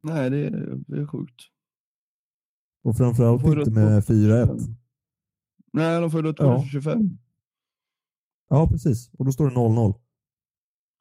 [0.02, 1.40] Nej, det är, det är sjukt.
[2.84, 4.14] Och framförallt inte med kort.
[4.16, 4.74] 4-1.
[5.72, 6.54] Nej, de får rött Ja.
[6.56, 7.18] kort för 25.
[8.48, 9.10] Ja, precis.
[9.18, 9.94] Och då står det 0-0.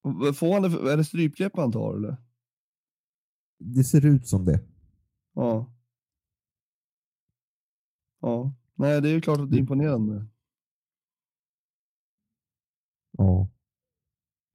[0.03, 2.17] Och Får han det, är det strypgrepp han tar eller?
[3.61, 4.59] Det ser ut som det.
[5.35, 5.73] Ja.
[8.21, 8.55] Ja.
[8.75, 10.27] Nej, det är ju klart att det är imponerande.
[13.17, 13.49] Ja.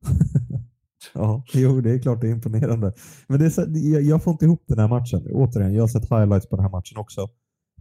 [1.15, 2.93] ja, jo, det är klart det är imponerande.
[3.27, 5.27] Men det är så, jag, jag får inte ihop den här matchen.
[5.33, 7.29] Återigen, jag har sett highlights på den här matchen också.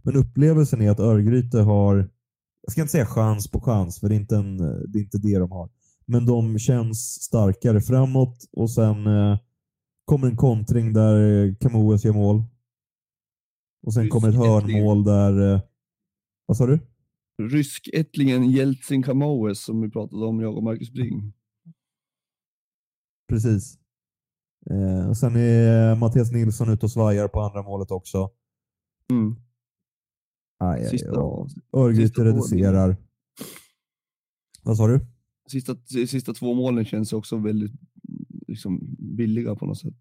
[0.02, 2.10] Men upplevelsen är att Örgryte har,
[2.62, 5.18] jag ska inte säga chans på chans, för det är inte, en, det, är inte
[5.18, 5.70] det de har.
[6.06, 9.38] Men de känns starkare framåt och sen eh,
[10.06, 12.42] kommer en kontring där eh, Camoes gör mål.
[13.86, 15.54] Och sen kommer ett hörnmål där...
[15.54, 15.60] Eh,
[16.46, 16.78] vad sa du?
[17.42, 21.32] Ryskättlingen Jeltsin Kamoes som vi pratade om, jag och Marcus Bring.
[23.28, 23.78] Precis.
[24.70, 28.30] Eh, och sen är Mattias Nilsson ute och svajar på andra målet också.
[29.10, 29.36] Mm.
[30.58, 31.48] Aj, aj, Sista, ja.
[31.72, 32.96] Örgryte reducerar.
[34.62, 35.06] Vad sa du?
[35.48, 37.72] sista, sista två målen känns också väldigt
[38.56, 40.00] liksom, billiga på något sätt.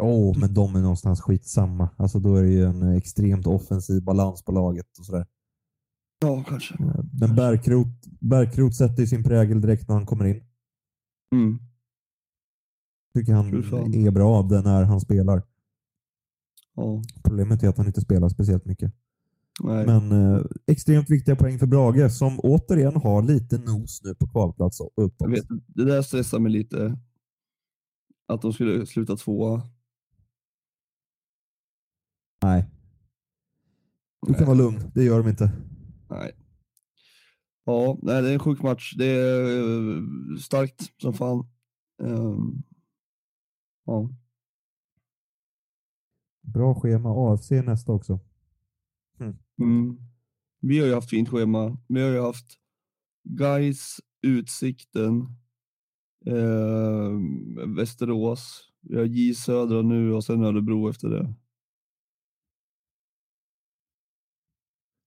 [0.00, 1.88] Åh, men de är någonstans skitsamma.
[1.96, 5.26] Alltså då är det ju en extremt offensiv balans på laget och sådär.
[6.20, 6.74] Ja, kanske.
[6.74, 10.44] Eh, Men Bärkrot, Bärkrot sätter sin prägel direkt när han kommer in.
[11.34, 11.58] Mm.
[13.14, 13.46] Tycker han
[14.06, 15.42] är bra av det när han spelar.
[16.74, 17.02] Ja.
[17.24, 18.94] Problemet är att han inte spelar speciellt mycket.
[19.60, 19.86] Nej.
[19.86, 24.80] Men eh, extremt viktiga poäng för Brage som återigen har lite nos nu på kvalplats
[24.80, 25.30] och uppåt.
[25.30, 26.98] Vet, det där stressar mig lite.
[28.28, 29.62] Att de skulle sluta tvåa.
[32.42, 32.70] Nej.
[34.26, 35.52] Du kan vara lugn, det gör de inte.
[36.10, 36.32] Nej.
[37.64, 38.94] Ja, nej, det är en sjuk match.
[38.96, 40.02] Det är eh,
[40.38, 41.46] starkt som fan.
[42.02, 42.62] Ehm,
[43.86, 44.08] ja.
[46.42, 48.20] Bra schema AFC nästa också.
[49.62, 49.96] Mm.
[50.60, 51.78] Vi har ju haft fint schema.
[51.88, 52.46] Vi har ju haft
[53.24, 55.26] Gais, Utsikten,
[56.26, 57.10] eh,
[57.76, 61.34] Västerås, vi har J Södra nu och sen Örebro efter det.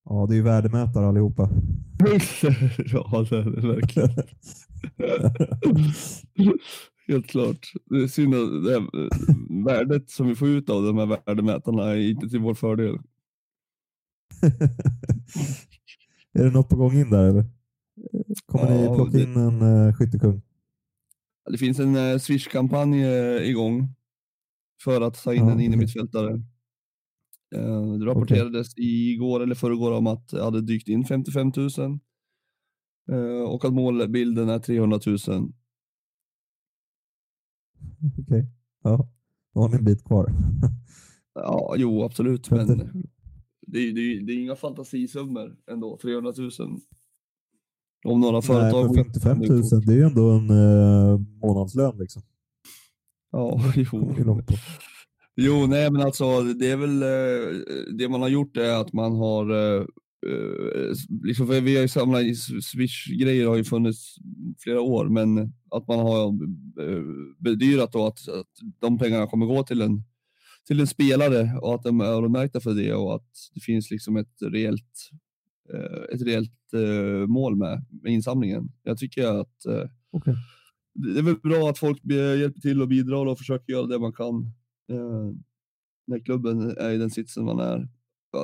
[0.05, 1.43] Ja, det är ju värdemätare allihopa.
[2.85, 4.09] ja, det är det verkligen.
[7.07, 7.73] Helt klart.
[7.85, 8.83] Det är synd att eh,
[9.65, 12.99] värdet som vi får ut av de här värdemätarna är inte till vår fördel.
[16.33, 17.45] är det något på gång in där eller?
[18.45, 20.41] Kommer ni Ja, plocka det- in en uh, skyttekung?
[21.51, 23.95] Det finns en eh, Swish-kampanj eh, igång
[24.83, 26.33] för att ta in Ja, en innermittfältare.
[27.55, 31.69] Eh, det rapporterades igår eller förrgår om att det hade dykt in 55 000
[33.11, 35.17] eh, och att målbilden är 300 000.
[38.19, 38.47] Okej.
[38.83, 39.09] Ja,
[39.53, 40.33] då har ni en bit kvar.
[41.33, 42.67] Ja, jo absolut, men
[43.67, 46.51] det är, det, är, det är inga fantasisummor ändå, 300 000.
[48.06, 48.95] Om några Nej, företag...
[48.95, 49.47] men 55 000,
[49.86, 52.21] det är ju ändå en uh, månadslön liksom.
[53.32, 54.41] Ja, jo.
[55.36, 57.60] Jo, nej men alltså det är väl eh,
[57.97, 59.82] det man har gjort är att man har eh,
[60.28, 62.21] eh, liksom, för vi har ju samlat
[62.63, 64.15] Swish-grejer har ju funnits
[64.60, 65.38] flera år, men
[65.71, 66.28] att man har
[66.82, 67.04] eh,
[67.38, 68.47] bedyrat då att, att
[68.80, 70.04] de pengarna kommer gå till en
[70.67, 74.17] till en spelare och att de är öronmärkta för det och att det finns liksom
[74.17, 75.10] ett reellt
[75.73, 78.71] eh, ett reellt eh, mål med, med insamlingen.
[78.84, 80.36] Jag tycker att eh, Okej.
[80.93, 82.06] det är väl bra att folk
[82.39, 84.51] hjälper till och bidrar och försöker göra det man kan
[84.91, 85.32] eh,
[86.08, 87.88] när klubben är i den sitsen man är.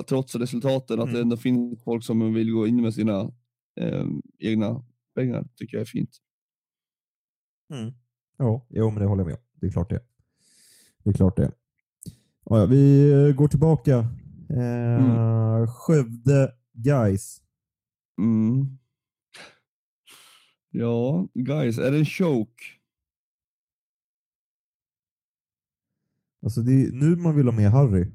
[0.08, 1.16] Trots resultaten, att Mm.
[1.16, 3.32] det ändå finns folk som vill gå in med sina
[3.80, 4.06] eh,
[4.40, 4.84] egna
[5.16, 6.18] pengar, tycker jag är fint.
[7.74, 7.94] Mm.
[8.38, 9.42] Ja, jo, men det håller jag med om.
[9.54, 10.00] Det är klart det.
[11.04, 11.52] Det är klart det.
[12.46, 13.98] Ja, vi eh, går tillbaka.
[14.50, 17.42] Eh, Skövde Guys.
[18.22, 18.78] Mm.
[20.72, 22.64] Ja, guys, är det en choke?
[26.44, 28.08] Alltså det är nu man vill ha med Harry.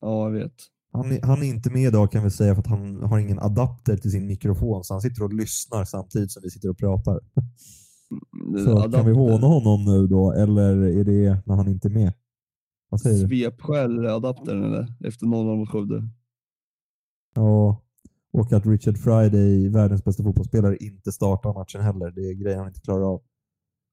[0.00, 0.54] Ja, jag vet.
[0.92, 3.38] Han är, han är inte med idag kan vi säga för att han har ingen
[3.38, 7.20] adapter till sin mikrofon så han sitter och lyssnar samtidigt som vi sitter och pratar.
[8.64, 8.98] Så Adapter.
[8.98, 12.12] kan vi håna honom nu då, eller är det när han inte är med?
[12.96, 13.36] Vad säger du?
[13.36, 14.94] Svepskäl adaptern eller?
[15.04, 16.08] Efter 0-0 mot Skövde.
[17.34, 17.82] Ja,
[18.32, 22.10] och att Richard Friday, världens bästa fotbollsspelare, inte startar matchen heller.
[22.10, 23.22] Det är grejer han inte klarar av.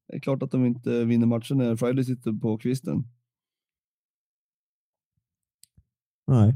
[0.08, 3.04] Det är klart att de inte vinner matchen när Friday sitter på kvisten.
[6.28, 6.54] Nej,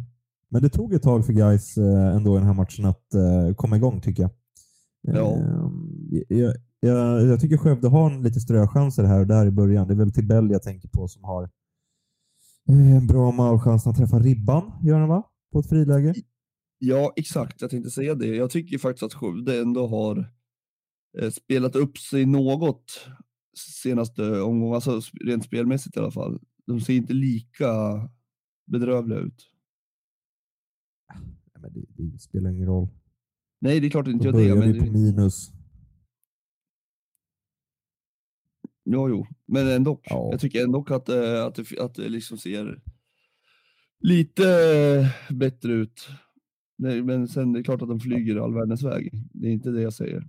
[0.50, 3.56] men det tog ett tag för guys eh, ändå i den här matchen att eh,
[3.56, 4.32] komma igång tycker jag.
[5.02, 5.36] Ja.
[5.36, 9.88] Eh, jag, jag, jag tycker Skövde har en lite ströchanser här och där i början.
[9.88, 11.50] Det är väl Tibell jag tänker på som har
[12.68, 13.88] en bra målchans.
[13.88, 15.24] att träffa ribban, gör han va?
[15.52, 16.14] På ett friläge.
[16.80, 17.62] Ja, exakt.
[17.62, 18.36] Jag tänkte säga det.
[18.36, 20.32] Jag tycker faktiskt att Skövde ändå har
[21.20, 23.08] eh, spelat upp sig något
[23.58, 26.40] senaste omgången, alltså rent spelmässigt i alla fall.
[26.66, 27.70] De ser inte lika
[28.72, 29.52] bedrövliga ut.
[31.14, 32.88] Nej, men det, det spelar ingen roll.
[33.60, 34.56] Nej, det är klart det inte gör det.
[34.56, 35.52] Men, på minus.
[38.88, 39.26] Jo, jo.
[39.48, 40.02] men ändå.
[40.04, 40.28] Ja.
[40.32, 42.80] Jag tycker ändå att, eh, att, det, att det liksom ser
[44.00, 44.44] lite
[45.30, 46.08] eh, bättre ut.
[46.78, 49.12] Nej, men sen det är klart att de flyger all världens väg.
[49.34, 50.24] Det är inte det jag säger.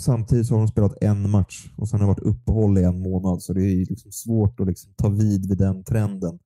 [0.00, 2.98] Samtidigt så har de spelat en match och sen har det varit uppehåll i en
[3.02, 6.38] månad, så det är liksom svårt att liksom ta vid vid den trenden.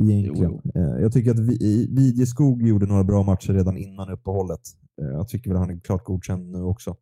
[0.00, 0.60] Egentligen.
[0.64, 4.60] Jo, Eh, Jag tycker att Vi- Vidjeskog gjorde några bra matcher redan innan uppehållet.
[5.02, 6.96] Eh, Jag tycker väl han är klart godkänd nu också.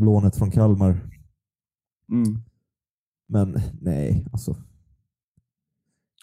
[0.00, 1.10] Lånet från Kalmar.
[2.10, 2.38] Mm.
[3.28, 4.56] Men nej, alltså.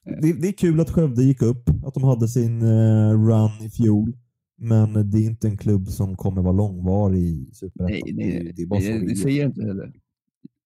[0.05, 0.19] Nej.
[0.21, 3.69] Det, det är kul att Skövde gick upp, att de hade sin eh, run i
[3.69, 4.17] fjol.
[4.57, 7.85] Men det är inte en klubb som kommer vara långvarig i Superettan.
[7.85, 9.93] Nej, det, det det, det säger jag inte heller.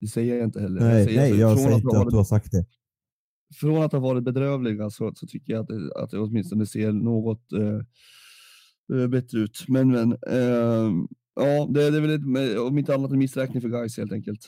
[0.01, 0.81] Det säger jag inte heller.
[0.81, 2.65] Nej, säger nej, att jag säger att inte ha att du har sagt det.
[3.55, 7.53] från att ha varit bedrövliga så, så tycker jag att att det åtminstone ser något
[7.53, 9.65] eh, eh, bättre ut.
[9.67, 10.91] Men, men eh,
[11.35, 14.39] ja, det, det är väl ett, om inte annat en missräkning för guys helt enkelt.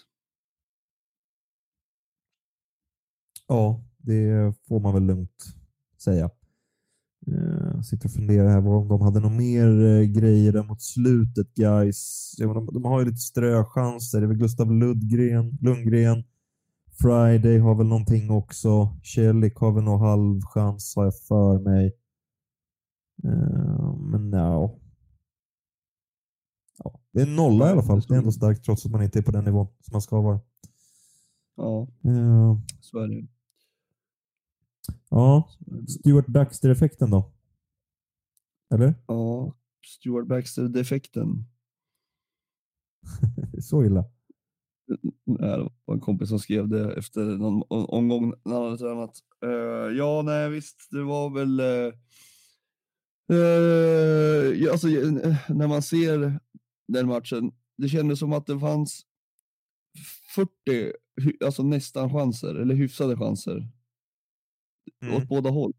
[3.52, 5.56] Ja, det får man väl lugnt
[6.04, 6.30] säga.
[7.76, 11.54] Jag sitter och funderar här om de hade något mer eh, grejer där mot slutet,
[11.54, 12.32] guys.
[12.38, 14.20] De, de har ju lite ströchanser.
[14.20, 16.24] Det är väl Gustav Ludgren, Lundgren.
[17.02, 18.98] Friday har väl någonting också.
[19.04, 21.86] Celik har väl någon halvchans har jag för mig.
[23.24, 24.80] Eh, men no.
[26.78, 27.00] ja.
[27.14, 28.02] Det är nolla i alla fall.
[28.02, 30.22] Det är ändå starkt trots att man inte är på den nivån som man ska
[30.22, 30.40] vara.
[31.56, 33.28] Ja, Eh, så är det.
[35.10, 35.50] Ja,
[35.88, 37.32] Stuart Baxter-effekten då?
[38.74, 38.96] Eller?
[39.08, 39.56] Ja,
[39.88, 41.46] Stuart Baxter-defekten.
[43.62, 44.06] Så illa?
[45.26, 49.18] Nej, det var en kompis som skrev det efter någon omgång när han hade tränat.
[49.46, 51.60] Eh, ja, nej visst, det var väl...
[51.60, 51.94] Uh,
[54.64, 54.88] ja, alltså,
[55.50, 56.40] när man ser
[56.88, 59.06] den matchen, det kändes som att det fanns
[60.36, 60.52] 40,
[61.22, 63.68] hy- alltså nästan chanser, eller hyfsade chanser
[65.04, 65.16] Mm.
[65.16, 65.74] åt båda håll.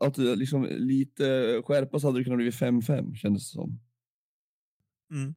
[0.00, 1.22] Att det liksom lite
[1.64, 3.80] skärpa så hade det kunnat bli 5-5 kändes det som.
[5.12, 5.34] Mm.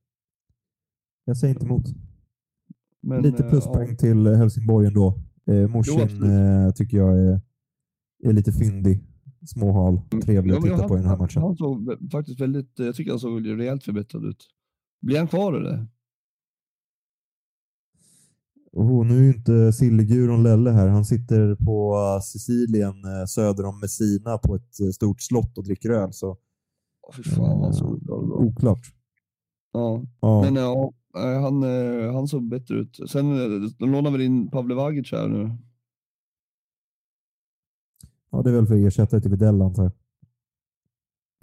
[1.26, 1.86] Jag säger inte emot.
[3.02, 3.96] Men, Lite eh, pluspoäng ja.
[3.96, 5.20] till Helsingborg ändå.
[5.48, 7.42] Eh, Jo, Morsin eh, tycker jag är,
[8.24, 9.04] är lite fyndig.
[9.48, 10.02] Småhal.
[10.24, 11.42] Trevlig Ja, att titta han- på i den här matchen.
[11.42, 14.48] Han såg faktiskt väldigt, jag tycker han såg rejält förbättrad ut.
[15.02, 15.88] Blir han kvar eller?
[18.76, 20.88] Oh, nu är ju inte Silleguron Lelle här.
[20.88, 25.64] Han sitter på eh, Sicilien eh, söder om Messina på ett eh, stort slott och
[25.64, 26.14] dricker öl.
[26.14, 26.38] Så
[27.08, 28.10] Åh, fy fan vad ut.
[28.10, 28.80] oklart.
[29.72, 30.42] Ja, Ja.
[30.42, 31.64] men ja, han,
[32.14, 33.00] han såg bättre ut.
[33.10, 33.26] Sen
[33.80, 35.52] de lånar väl in Pavle Vagic här nu.
[38.32, 39.92] ja, det är väl för ersättare till Widell antar jag.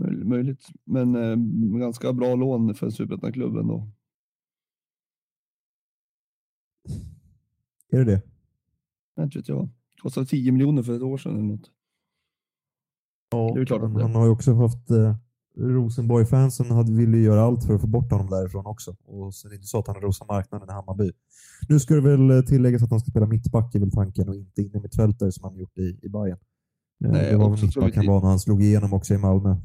[0.02, 1.36] Möj- Möjligt, men eh,
[1.80, 3.54] ganska bra lån för en superettan-klubb
[7.90, 8.22] Är det det?
[9.22, 9.68] Inte vet jag.
[10.02, 11.70] Kostade 10 miljoner för ett år sedan eller något.
[13.30, 15.14] Ja, Det är klart han har ju också haft eh,
[15.56, 18.96] Rosenborg-fansen hade- ville göra allt för att få bort honom därifrån också.
[19.04, 21.12] Och så är det inte så att han rosar marknaden i Hammarby.
[21.68, 24.34] Nu ska det väl eh, tilläggas att han ska spela mittback är väl tanken och
[24.34, 26.38] inte inne mittfältare som han gjort i, i Bayern.
[27.04, 29.56] Eh, Nej, det var väl mittback han var när han slog igenom också i Malmö.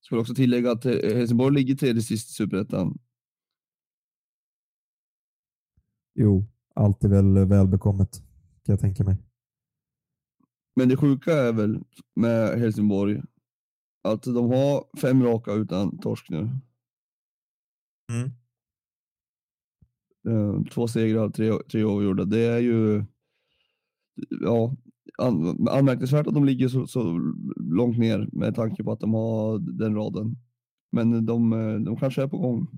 [0.00, 2.98] Skulle också tillägga att eh, Helsingborg ligger tredje sist i superettan.
[6.14, 6.46] Jo,
[6.76, 8.22] allt är väl eh, välbekommet
[8.64, 9.16] kan jag tänka mig.
[10.76, 13.22] Men det sjuka är väl med Helsingborg
[14.02, 16.38] att de har fem raka utan torsk nu.
[18.12, 18.30] Mm.
[20.28, 22.24] Eh, två segrar, tre, tre oavgjorda.
[22.24, 23.04] Det är ju
[24.40, 24.76] ja,
[25.18, 27.20] an, anmärkningsvärt att de ligger så, så
[27.56, 30.36] långt ner med tanke på att de har den raden.
[30.92, 32.68] Men de, eh, de kanske är på gång.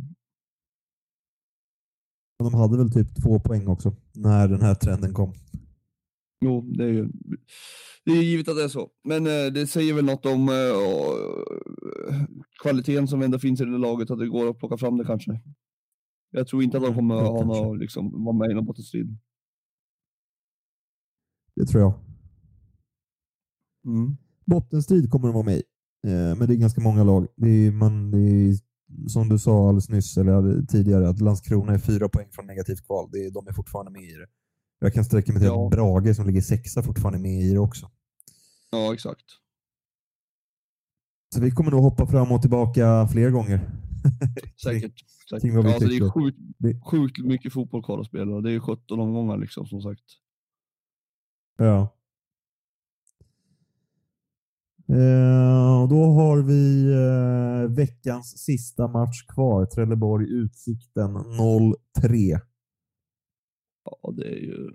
[2.39, 5.33] Men de hade väl typ två poäng också när den här trenden kom.
[6.41, 7.09] Jo, det är ju
[8.05, 8.91] det är givet att det är så.
[9.05, 10.55] Men eh, det säger väl något om eh,
[12.63, 15.41] kvaliteten som ändå finns i det laget, att det går att plocka fram det kanske.
[16.31, 19.19] Jag tror inte att de kommer Ja, ha någon, liksom, vara med i någon bottenstrid.
[21.57, 21.95] Det tror jag.
[23.87, 24.17] Mm.
[24.47, 25.63] Bottenstrid kommer de vara med i.
[26.07, 27.27] Eh, men det är ganska många lag.
[27.37, 28.55] Det är, man, det är,
[29.09, 33.09] som du sa alldeles nyss, eller tidigare, att Landskrona är fyra poäng från negativt kval.
[33.13, 34.27] Det är, de är fortfarande med i det.
[34.81, 35.65] Jag kan sträcka mig till Ja.
[35.67, 37.91] att Brage som ligger sexa fortfarande är med i det också.
[38.71, 39.25] Ja, exakt.
[41.35, 43.61] Så vi kommer nog hoppa fram och tillbaka fler gånger.
[44.63, 45.01] Säkert.
[45.31, 45.55] säkert.
[45.55, 46.39] Ja, alltså, det är sjukt,
[46.91, 48.41] sjukt mycket fotboll kvar att spela.
[48.41, 50.05] Det är ju 17 omgångar liksom, som sagt.
[51.57, 51.98] Ja.
[54.91, 59.67] Eh, och då har vi eh, veckans sista match kvar.
[59.67, 62.41] Trelleborg-Utsikten 0-3.
[63.85, 64.71] Ja, det är ju...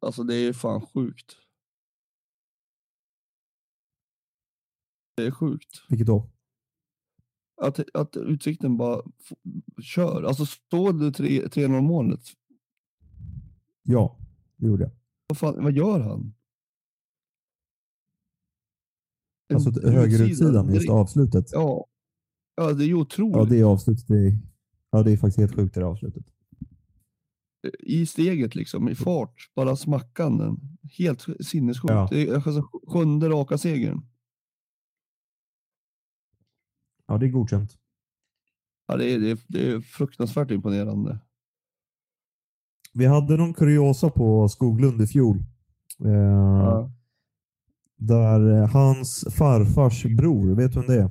[0.00, 1.36] Alltså det är fan sjukt.
[5.16, 5.84] Det är sjukt.
[5.88, 6.30] Vilket då?
[7.62, 9.02] Att, att Utsikten bara
[9.82, 10.22] kör.
[10.22, 12.20] Alltså står det 3 3-0 målet?
[13.82, 14.18] Ja,
[14.56, 14.92] det gjorde jag.
[15.26, 16.20] Vad, fan, vad gör han?
[16.20, 16.34] En
[19.54, 21.52] Alltså högerutsidan, just avslutet.
[21.52, 21.86] Ja.
[22.56, 23.36] ja, det är ju otroligt.
[23.36, 24.08] Ja, det är avslutet.
[24.08, 24.38] Det är,
[24.90, 26.24] ja, det är faktiskt helt sjukt det där avslutet.
[27.78, 29.50] I steget liksom, i fart.
[29.54, 30.60] Bara smackan den.
[30.98, 31.90] Helt sinnessjukt.
[31.90, 32.08] Ja.
[32.10, 34.02] Det är alltså sjunde raka segern.
[37.06, 37.76] Ja, det är godkänt.
[38.86, 41.18] Ja, det, är, det, är, det är fruktansvärt imponerande.
[42.94, 45.36] Vi hade någon kuriosa på Skoglund i fjol.
[46.04, 46.92] Eh, Ja.
[47.96, 51.10] Där eh, hans farfars bror, vet du vem det är?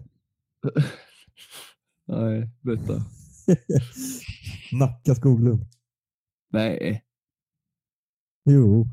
[2.07, 2.93] Nej, berätta.
[4.79, 5.65] Nacka Skoglund.
[6.51, 7.03] Nej.
[8.49, 8.87] Jo.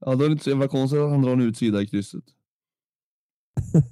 [0.00, 2.24] Ja, då är det inte så jävla konstigt att han drar en utsida i krysset.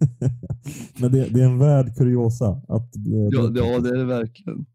[1.00, 2.62] Men det, det är en värd kuriosa.
[2.68, 4.66] Att, eh, Ja, det, ja, det är det verkligen.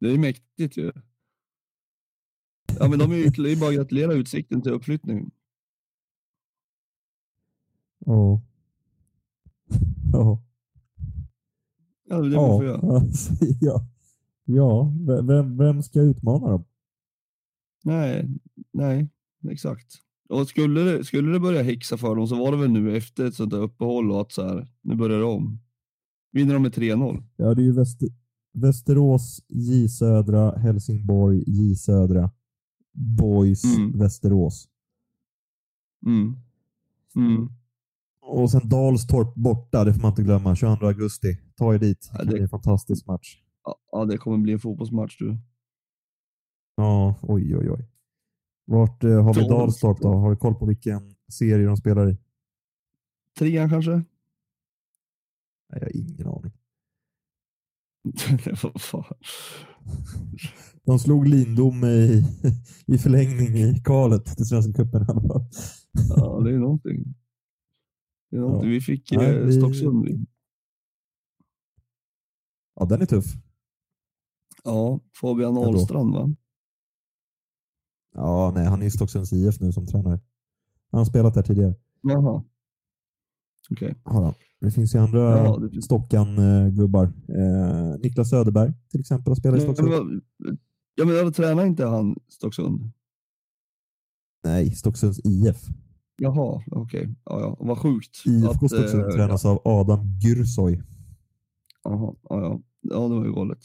[0.00, 0.92] Det är mäktigt ju.
[2.78, 5.30] Ja, men de är ju det bara att gratulera Utsikten till uppflyttning.
[8.06, 8.42] Ja.
[10.12, 10.42] Ja.
[12.08, 12.96] Ja, det får Ja.
[12.96, 13.34] Alltså,
[14.44, 14.92] ja.
[15.26, 16.64] Vem, vem ska utmana dem?
[17.84, 18.28] Nej,
[18.72, 19.08] nej,
[19.50, 19.94] exakt.
[20.28, 23.24] Och skulle det, skulle det börja häxa för dem så var det väl nu efter
[23.24, 25.60] ett sånt där uppehåll och att så här, nu börjar det om.
[26.32, 27.22] Vinner de med 3-0.
[27.36, 28.08] Ja, det är ju Väster,
[28.52, 32.30] Västerås, J Södra, Helsingborg, J Södra,
[32.92, 33.98] Boys, Mm.
[33.98, 34.68] Västerås.
[36.06, 36.36] Mm.
[37.16, 37.48] Mm.
[38.22, 40.56] Och sen Dalstorp borta, det får man inte glömma.
[40.56, 41.36] 22 augusti.
[41.56, 42.08] Ta er dit.
[42.12, 43.38] Det Ja, det- bli en fantastisk match.
[43.92, 45.36] Ja, det kommer bli en fotbollsmatch du.
[46.76, 47.88] Ja, oj oj oj.
[48.66, 50.00] Vart eh, har vi Dalstorp.
[50.00, 50.08] Då?
[50.08, 52.16] Har du koll på vilken serie de spelar i?
[53.38, 53.90] Trean kanske?
[53.90, 54.04] Nej,
[55.70, 56.52] jag har ingen aning.
[58.62, 59.04] Vad fan.
[60.84, 62.24] De slog Lindom i,
[62.86, 65.06] i förlängning i kvalet till Svenska cupen.
[66.16, 67.14] Ja, det är någonting.
[68.34, 68.60] Ja.
[68.60, 70.26] Vi fick Nej, eh, vi- Stocksund.
[72.74, 73.24] Ja, den är tuff.
[74.64, 75.56] Ja, Fabian.
[75.56, 76.30] Ahlstrand va?
[78.14, 80.20] Ja, nej, han är i Stocksunds IF nu som tränare.
[80.90, 81.74] Han har spelat där tidigare.
[82.02, 82.44] Jaha.
[83.70, 83.94] Okej.
[84.04, 84.34] Han.
[84.60, 87.04] Det finns ju andra Ja, finns- Stockan-gubbar.
[87.28, 90.22] Eh, Niklas Söderberg till exempel har spelat i Men, Stocksund.
[90.38, 90.56] vad-
[90.94, 92.90] Ja, men tränar inte han Stocksund?
[94.44, 95.66] Nej, Stocksunds IF.
[96.16, 97.14] Jaha, okej.
[97.24, 97.56] Ja, ja.
[97.60, 98.22] Vad sjukt.
[98.26, 100.82] IFK Stocksund eh, tränas av Adam Gürsoy.
[101.84, 102.60] Jaha, ja, ja.
[102.80, 103.58] ja, det var ju galet.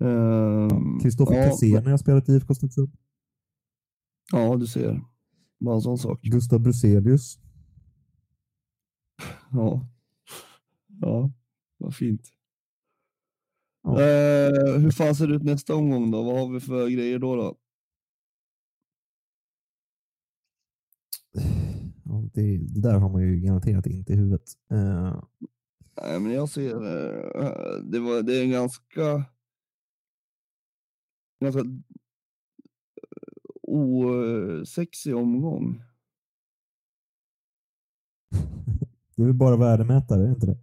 [0.00, 2.92] Ehm, Kristoffer ja, Cassini har spelat i IFK Stocksund.
[4.32, 5.00] Ja, du ser.
[5.60, 6.22] Bara en sån sak.
[6.22, 7.38] Gustav Bruselius.
[9.52, 9.88] Ja.
[11.00, 11.30] Ja,
[11.78, 12.32] vad fint.
[13.82, 14.00] Ja.
[14.00, 16.22] Eh, hur fan ser det ut nästa omgång då?
[16.22, 17.36] Vad har vi för grejer då?
[17.36, 17.56] då?
[22.36, 24.42] Det, det där har man ju garanterat inte i huvudet.
[24.70, 25.22] Eh,
[26.02, 29.24] Nej, men jag ser eh, det, var, det är en ganska,
[31.40, 31.66] ganska eh,
[33.62, 35.82] osexig omgång.
[39.16, 40.58] det är väl bara värdemätare, är inte det?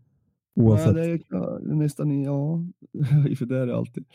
[0.55, 0.87] Oavsett.
[0.87, 2.63] Ja, det är ja, nästan, i- ja,
[3.37, 4.05] för det är det alltid.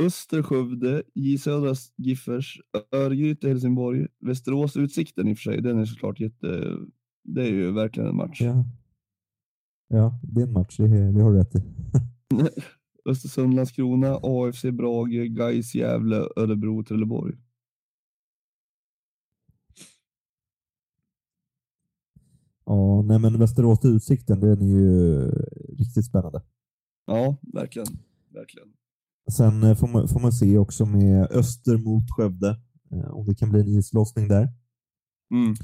[0.00, 2.60] Öster, Skövde, J Södra Giffers,
[2.92, 5.62] Örgryte, Helsingborg, Västerås, Utsikten i och för sig.
[5.62, 6.78] Den är såklart jätte...
[7.22, 8.40] Det är ju verkligen en match.
[8.40, 8.64] Ja.
[9.88, 10.76] ja, det är en match.
[10.76, 11.62] Det, det har du rätt i.
[13.10, 17.34] Östersund, Landskrona, AFC Brage, Gais, Gävle, Örebro, Trelleborg.
[22.64, 25.28] Ja, nej men Västerås Utsikten, den är ju
[25.78, 26.42] riktigt spännande.
[27.06, 27.86] Ja, verkligen.
[28.28, 28.68] verkligen.
[29.32, 32.60] Sen eh, får man, får man se också med Öster mot Skövde,
[32.90, 34.48] eh, om det kan bli en islossning där.
[35.30, 35.54] Mm.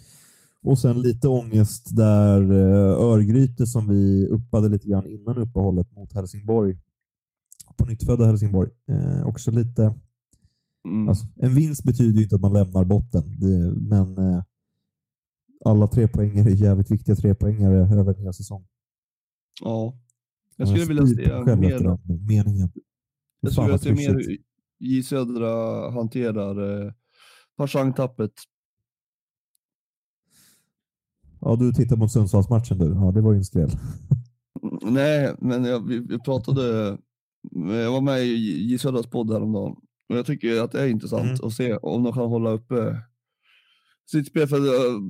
[0.63, 6.13] Och sen lite ångest där eh, Örgryte som vi uppade lite grann innan uppehållet mot
[6.13, 6.79] Helsingborg.
[7.77, 8.71] På nyttfödda Helsingborg.
[8.89, 9.95] Eh, också lite...
[10.89, 11.09] Mm.
[11.09, 14.43] Alltså, en vinst betyder ju inte att man lämnar botten, det, men eh,
[15.65, 18.67] alla tre poänger är jävligt viktiga tre poängare över en hel säsong.
[19.65, 19.97] ja.
[20.57, 22.71] Jag skulle vilja se mer, meningen.
[23.41, 24.37] Jag skulle vilja vad se mer
[24.79, 26.93] J Södra hanterar eh,
[27.57, 28.33] Pashang-tappet.
[31.41, 32.87] Ja, du tittar mot Sundsvallsmatchen du.
[32.87, 33.71] Ja, det var ju en skräll.
[34.63, 36.99] Mm, Nej, men jag, vi, vi pratade,
[37.83, 39.77] jag var med i J Södras podd häromdagen
[40.09, 41.47] och jag tycker att det är intressant Mm.
[41.47, 42.97] att se om de kan hålla uppe
[44.11, 44.49] sitt spel.
[44.49, 45.01] För äh,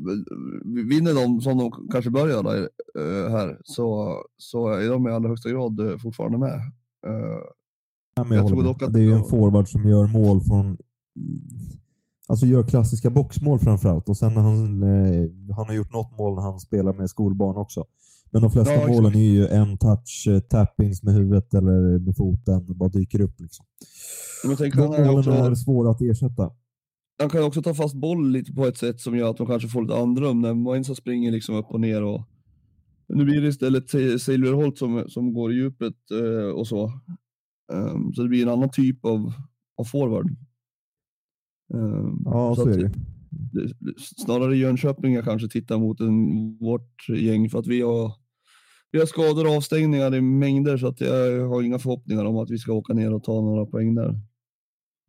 [0.88, 5.28] vinner de som de kanske bör göra äh, här så, så är de i allra
[5.28, 6.60] högsta grad fortfarande med.
[8.24, 10.76] Men jag Jag tror dock att- det är ju en forward som gör mål från...
[12.28, 14.08] Alltså gör klassiska boxmål framförallt.
[14.08, 17.84] Och sen han, eh, han har gjort något mål när han spelar med skolbarn också.
[18.30, 22.16] Men de flesta Ja, målen är ju en touch, eh, tap-ins med huvudet eller med
[22.16, 23.40] foten och bara dyker upp.
[23.40, 23.66] Liksom.
[24.44, 26.50] men tänk, De målen också, är svåra att ersätta.
[27.20, 29.68] han kan också ta fast boll lite på ett sätt som gör att de kanske
[29.68, 32.02] får lite andrum när Moensa springer liksom upp och ner.
[32.02, 32.22] Och,
[33.08, 33.90] nu blir det istället
[34.20, 36.92] Silverholt som, som går i djupet eh, och så.
[37.72, 39.32] Ehm, så det blir en annan typ av,
[39.76, 40.30] av forward.
[41.74, 42.92] Ehm, Ja, så, att är det
[43.52, 48.12] det- Snarare Jönköping jag kanske tittar mot en, vårt gäng för att vi har,
[48.90, 52.50] vi har skador och avstängningar i mängder så att jag har inga förhoppningar om att
[52.50, 54.20] vi ska åka ner och ta några poäng där.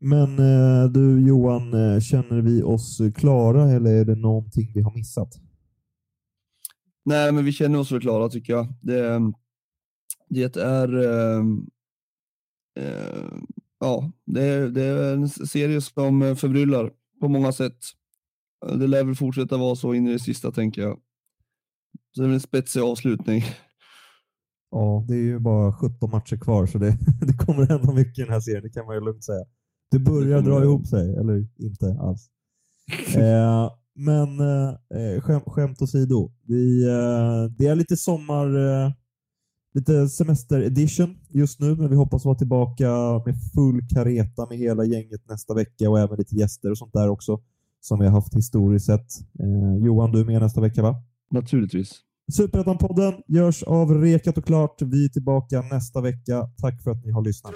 [0.03, 4.93] Men eh, du Johan, eh, känner vi oss klara eller är det någonting vi har
[4.95, 5.33] missat?
[7.05, 8.67] Nej, men vi känner oss väl klara tycker jag.
[8.81, 9.19] Det,
[10.29, 11.43] det är eh, eh,
[13.79, 16.91] ja, det, är- det är en serie som eh, förbryllar
[17.21, 17.77] på många sätt.
[18.79, 20.99] Det lär väl fortsätta vara så in i det sista tänker jag.
[22.15, 23.43] Så det är en spetsig avslutning.
[24.73, 28.21] Ja, det är ju bara 17 matcher kvar så det, det kommer hända mycket i
[28.21, 29.45] den här serien, det kan man ju lugnt säga.
[29.91, 32.29] Det börjar dra ihop sig, eller inte alls.
[33.15, 38.91] eh, men eh, skäm, skämt åsido, vi, eh, det är lite sommar, eh,
[39.73, 42.87] lite semester-edition just nu, men vi hoppas vara tillbaka
[43.25, 47.09] med full kareta med hela gänget nästa vecka och även lite gäster och sånt där
[47.09, 47.39] också,
[47.81, 49.07] som vi har haft historiskt sett.
[49.39, 50.95] Eh, Johan, du är med nästa vecka va?
[51.31, 51.91] Naturligtvis.
[52.31, 54.81] Superettan-podden görs av Rekat och Klart.
[54.81, 56.49] Vi är tillbaka nästa vecka.
[56.57, 57.53] Tack för att ni har lyssnat.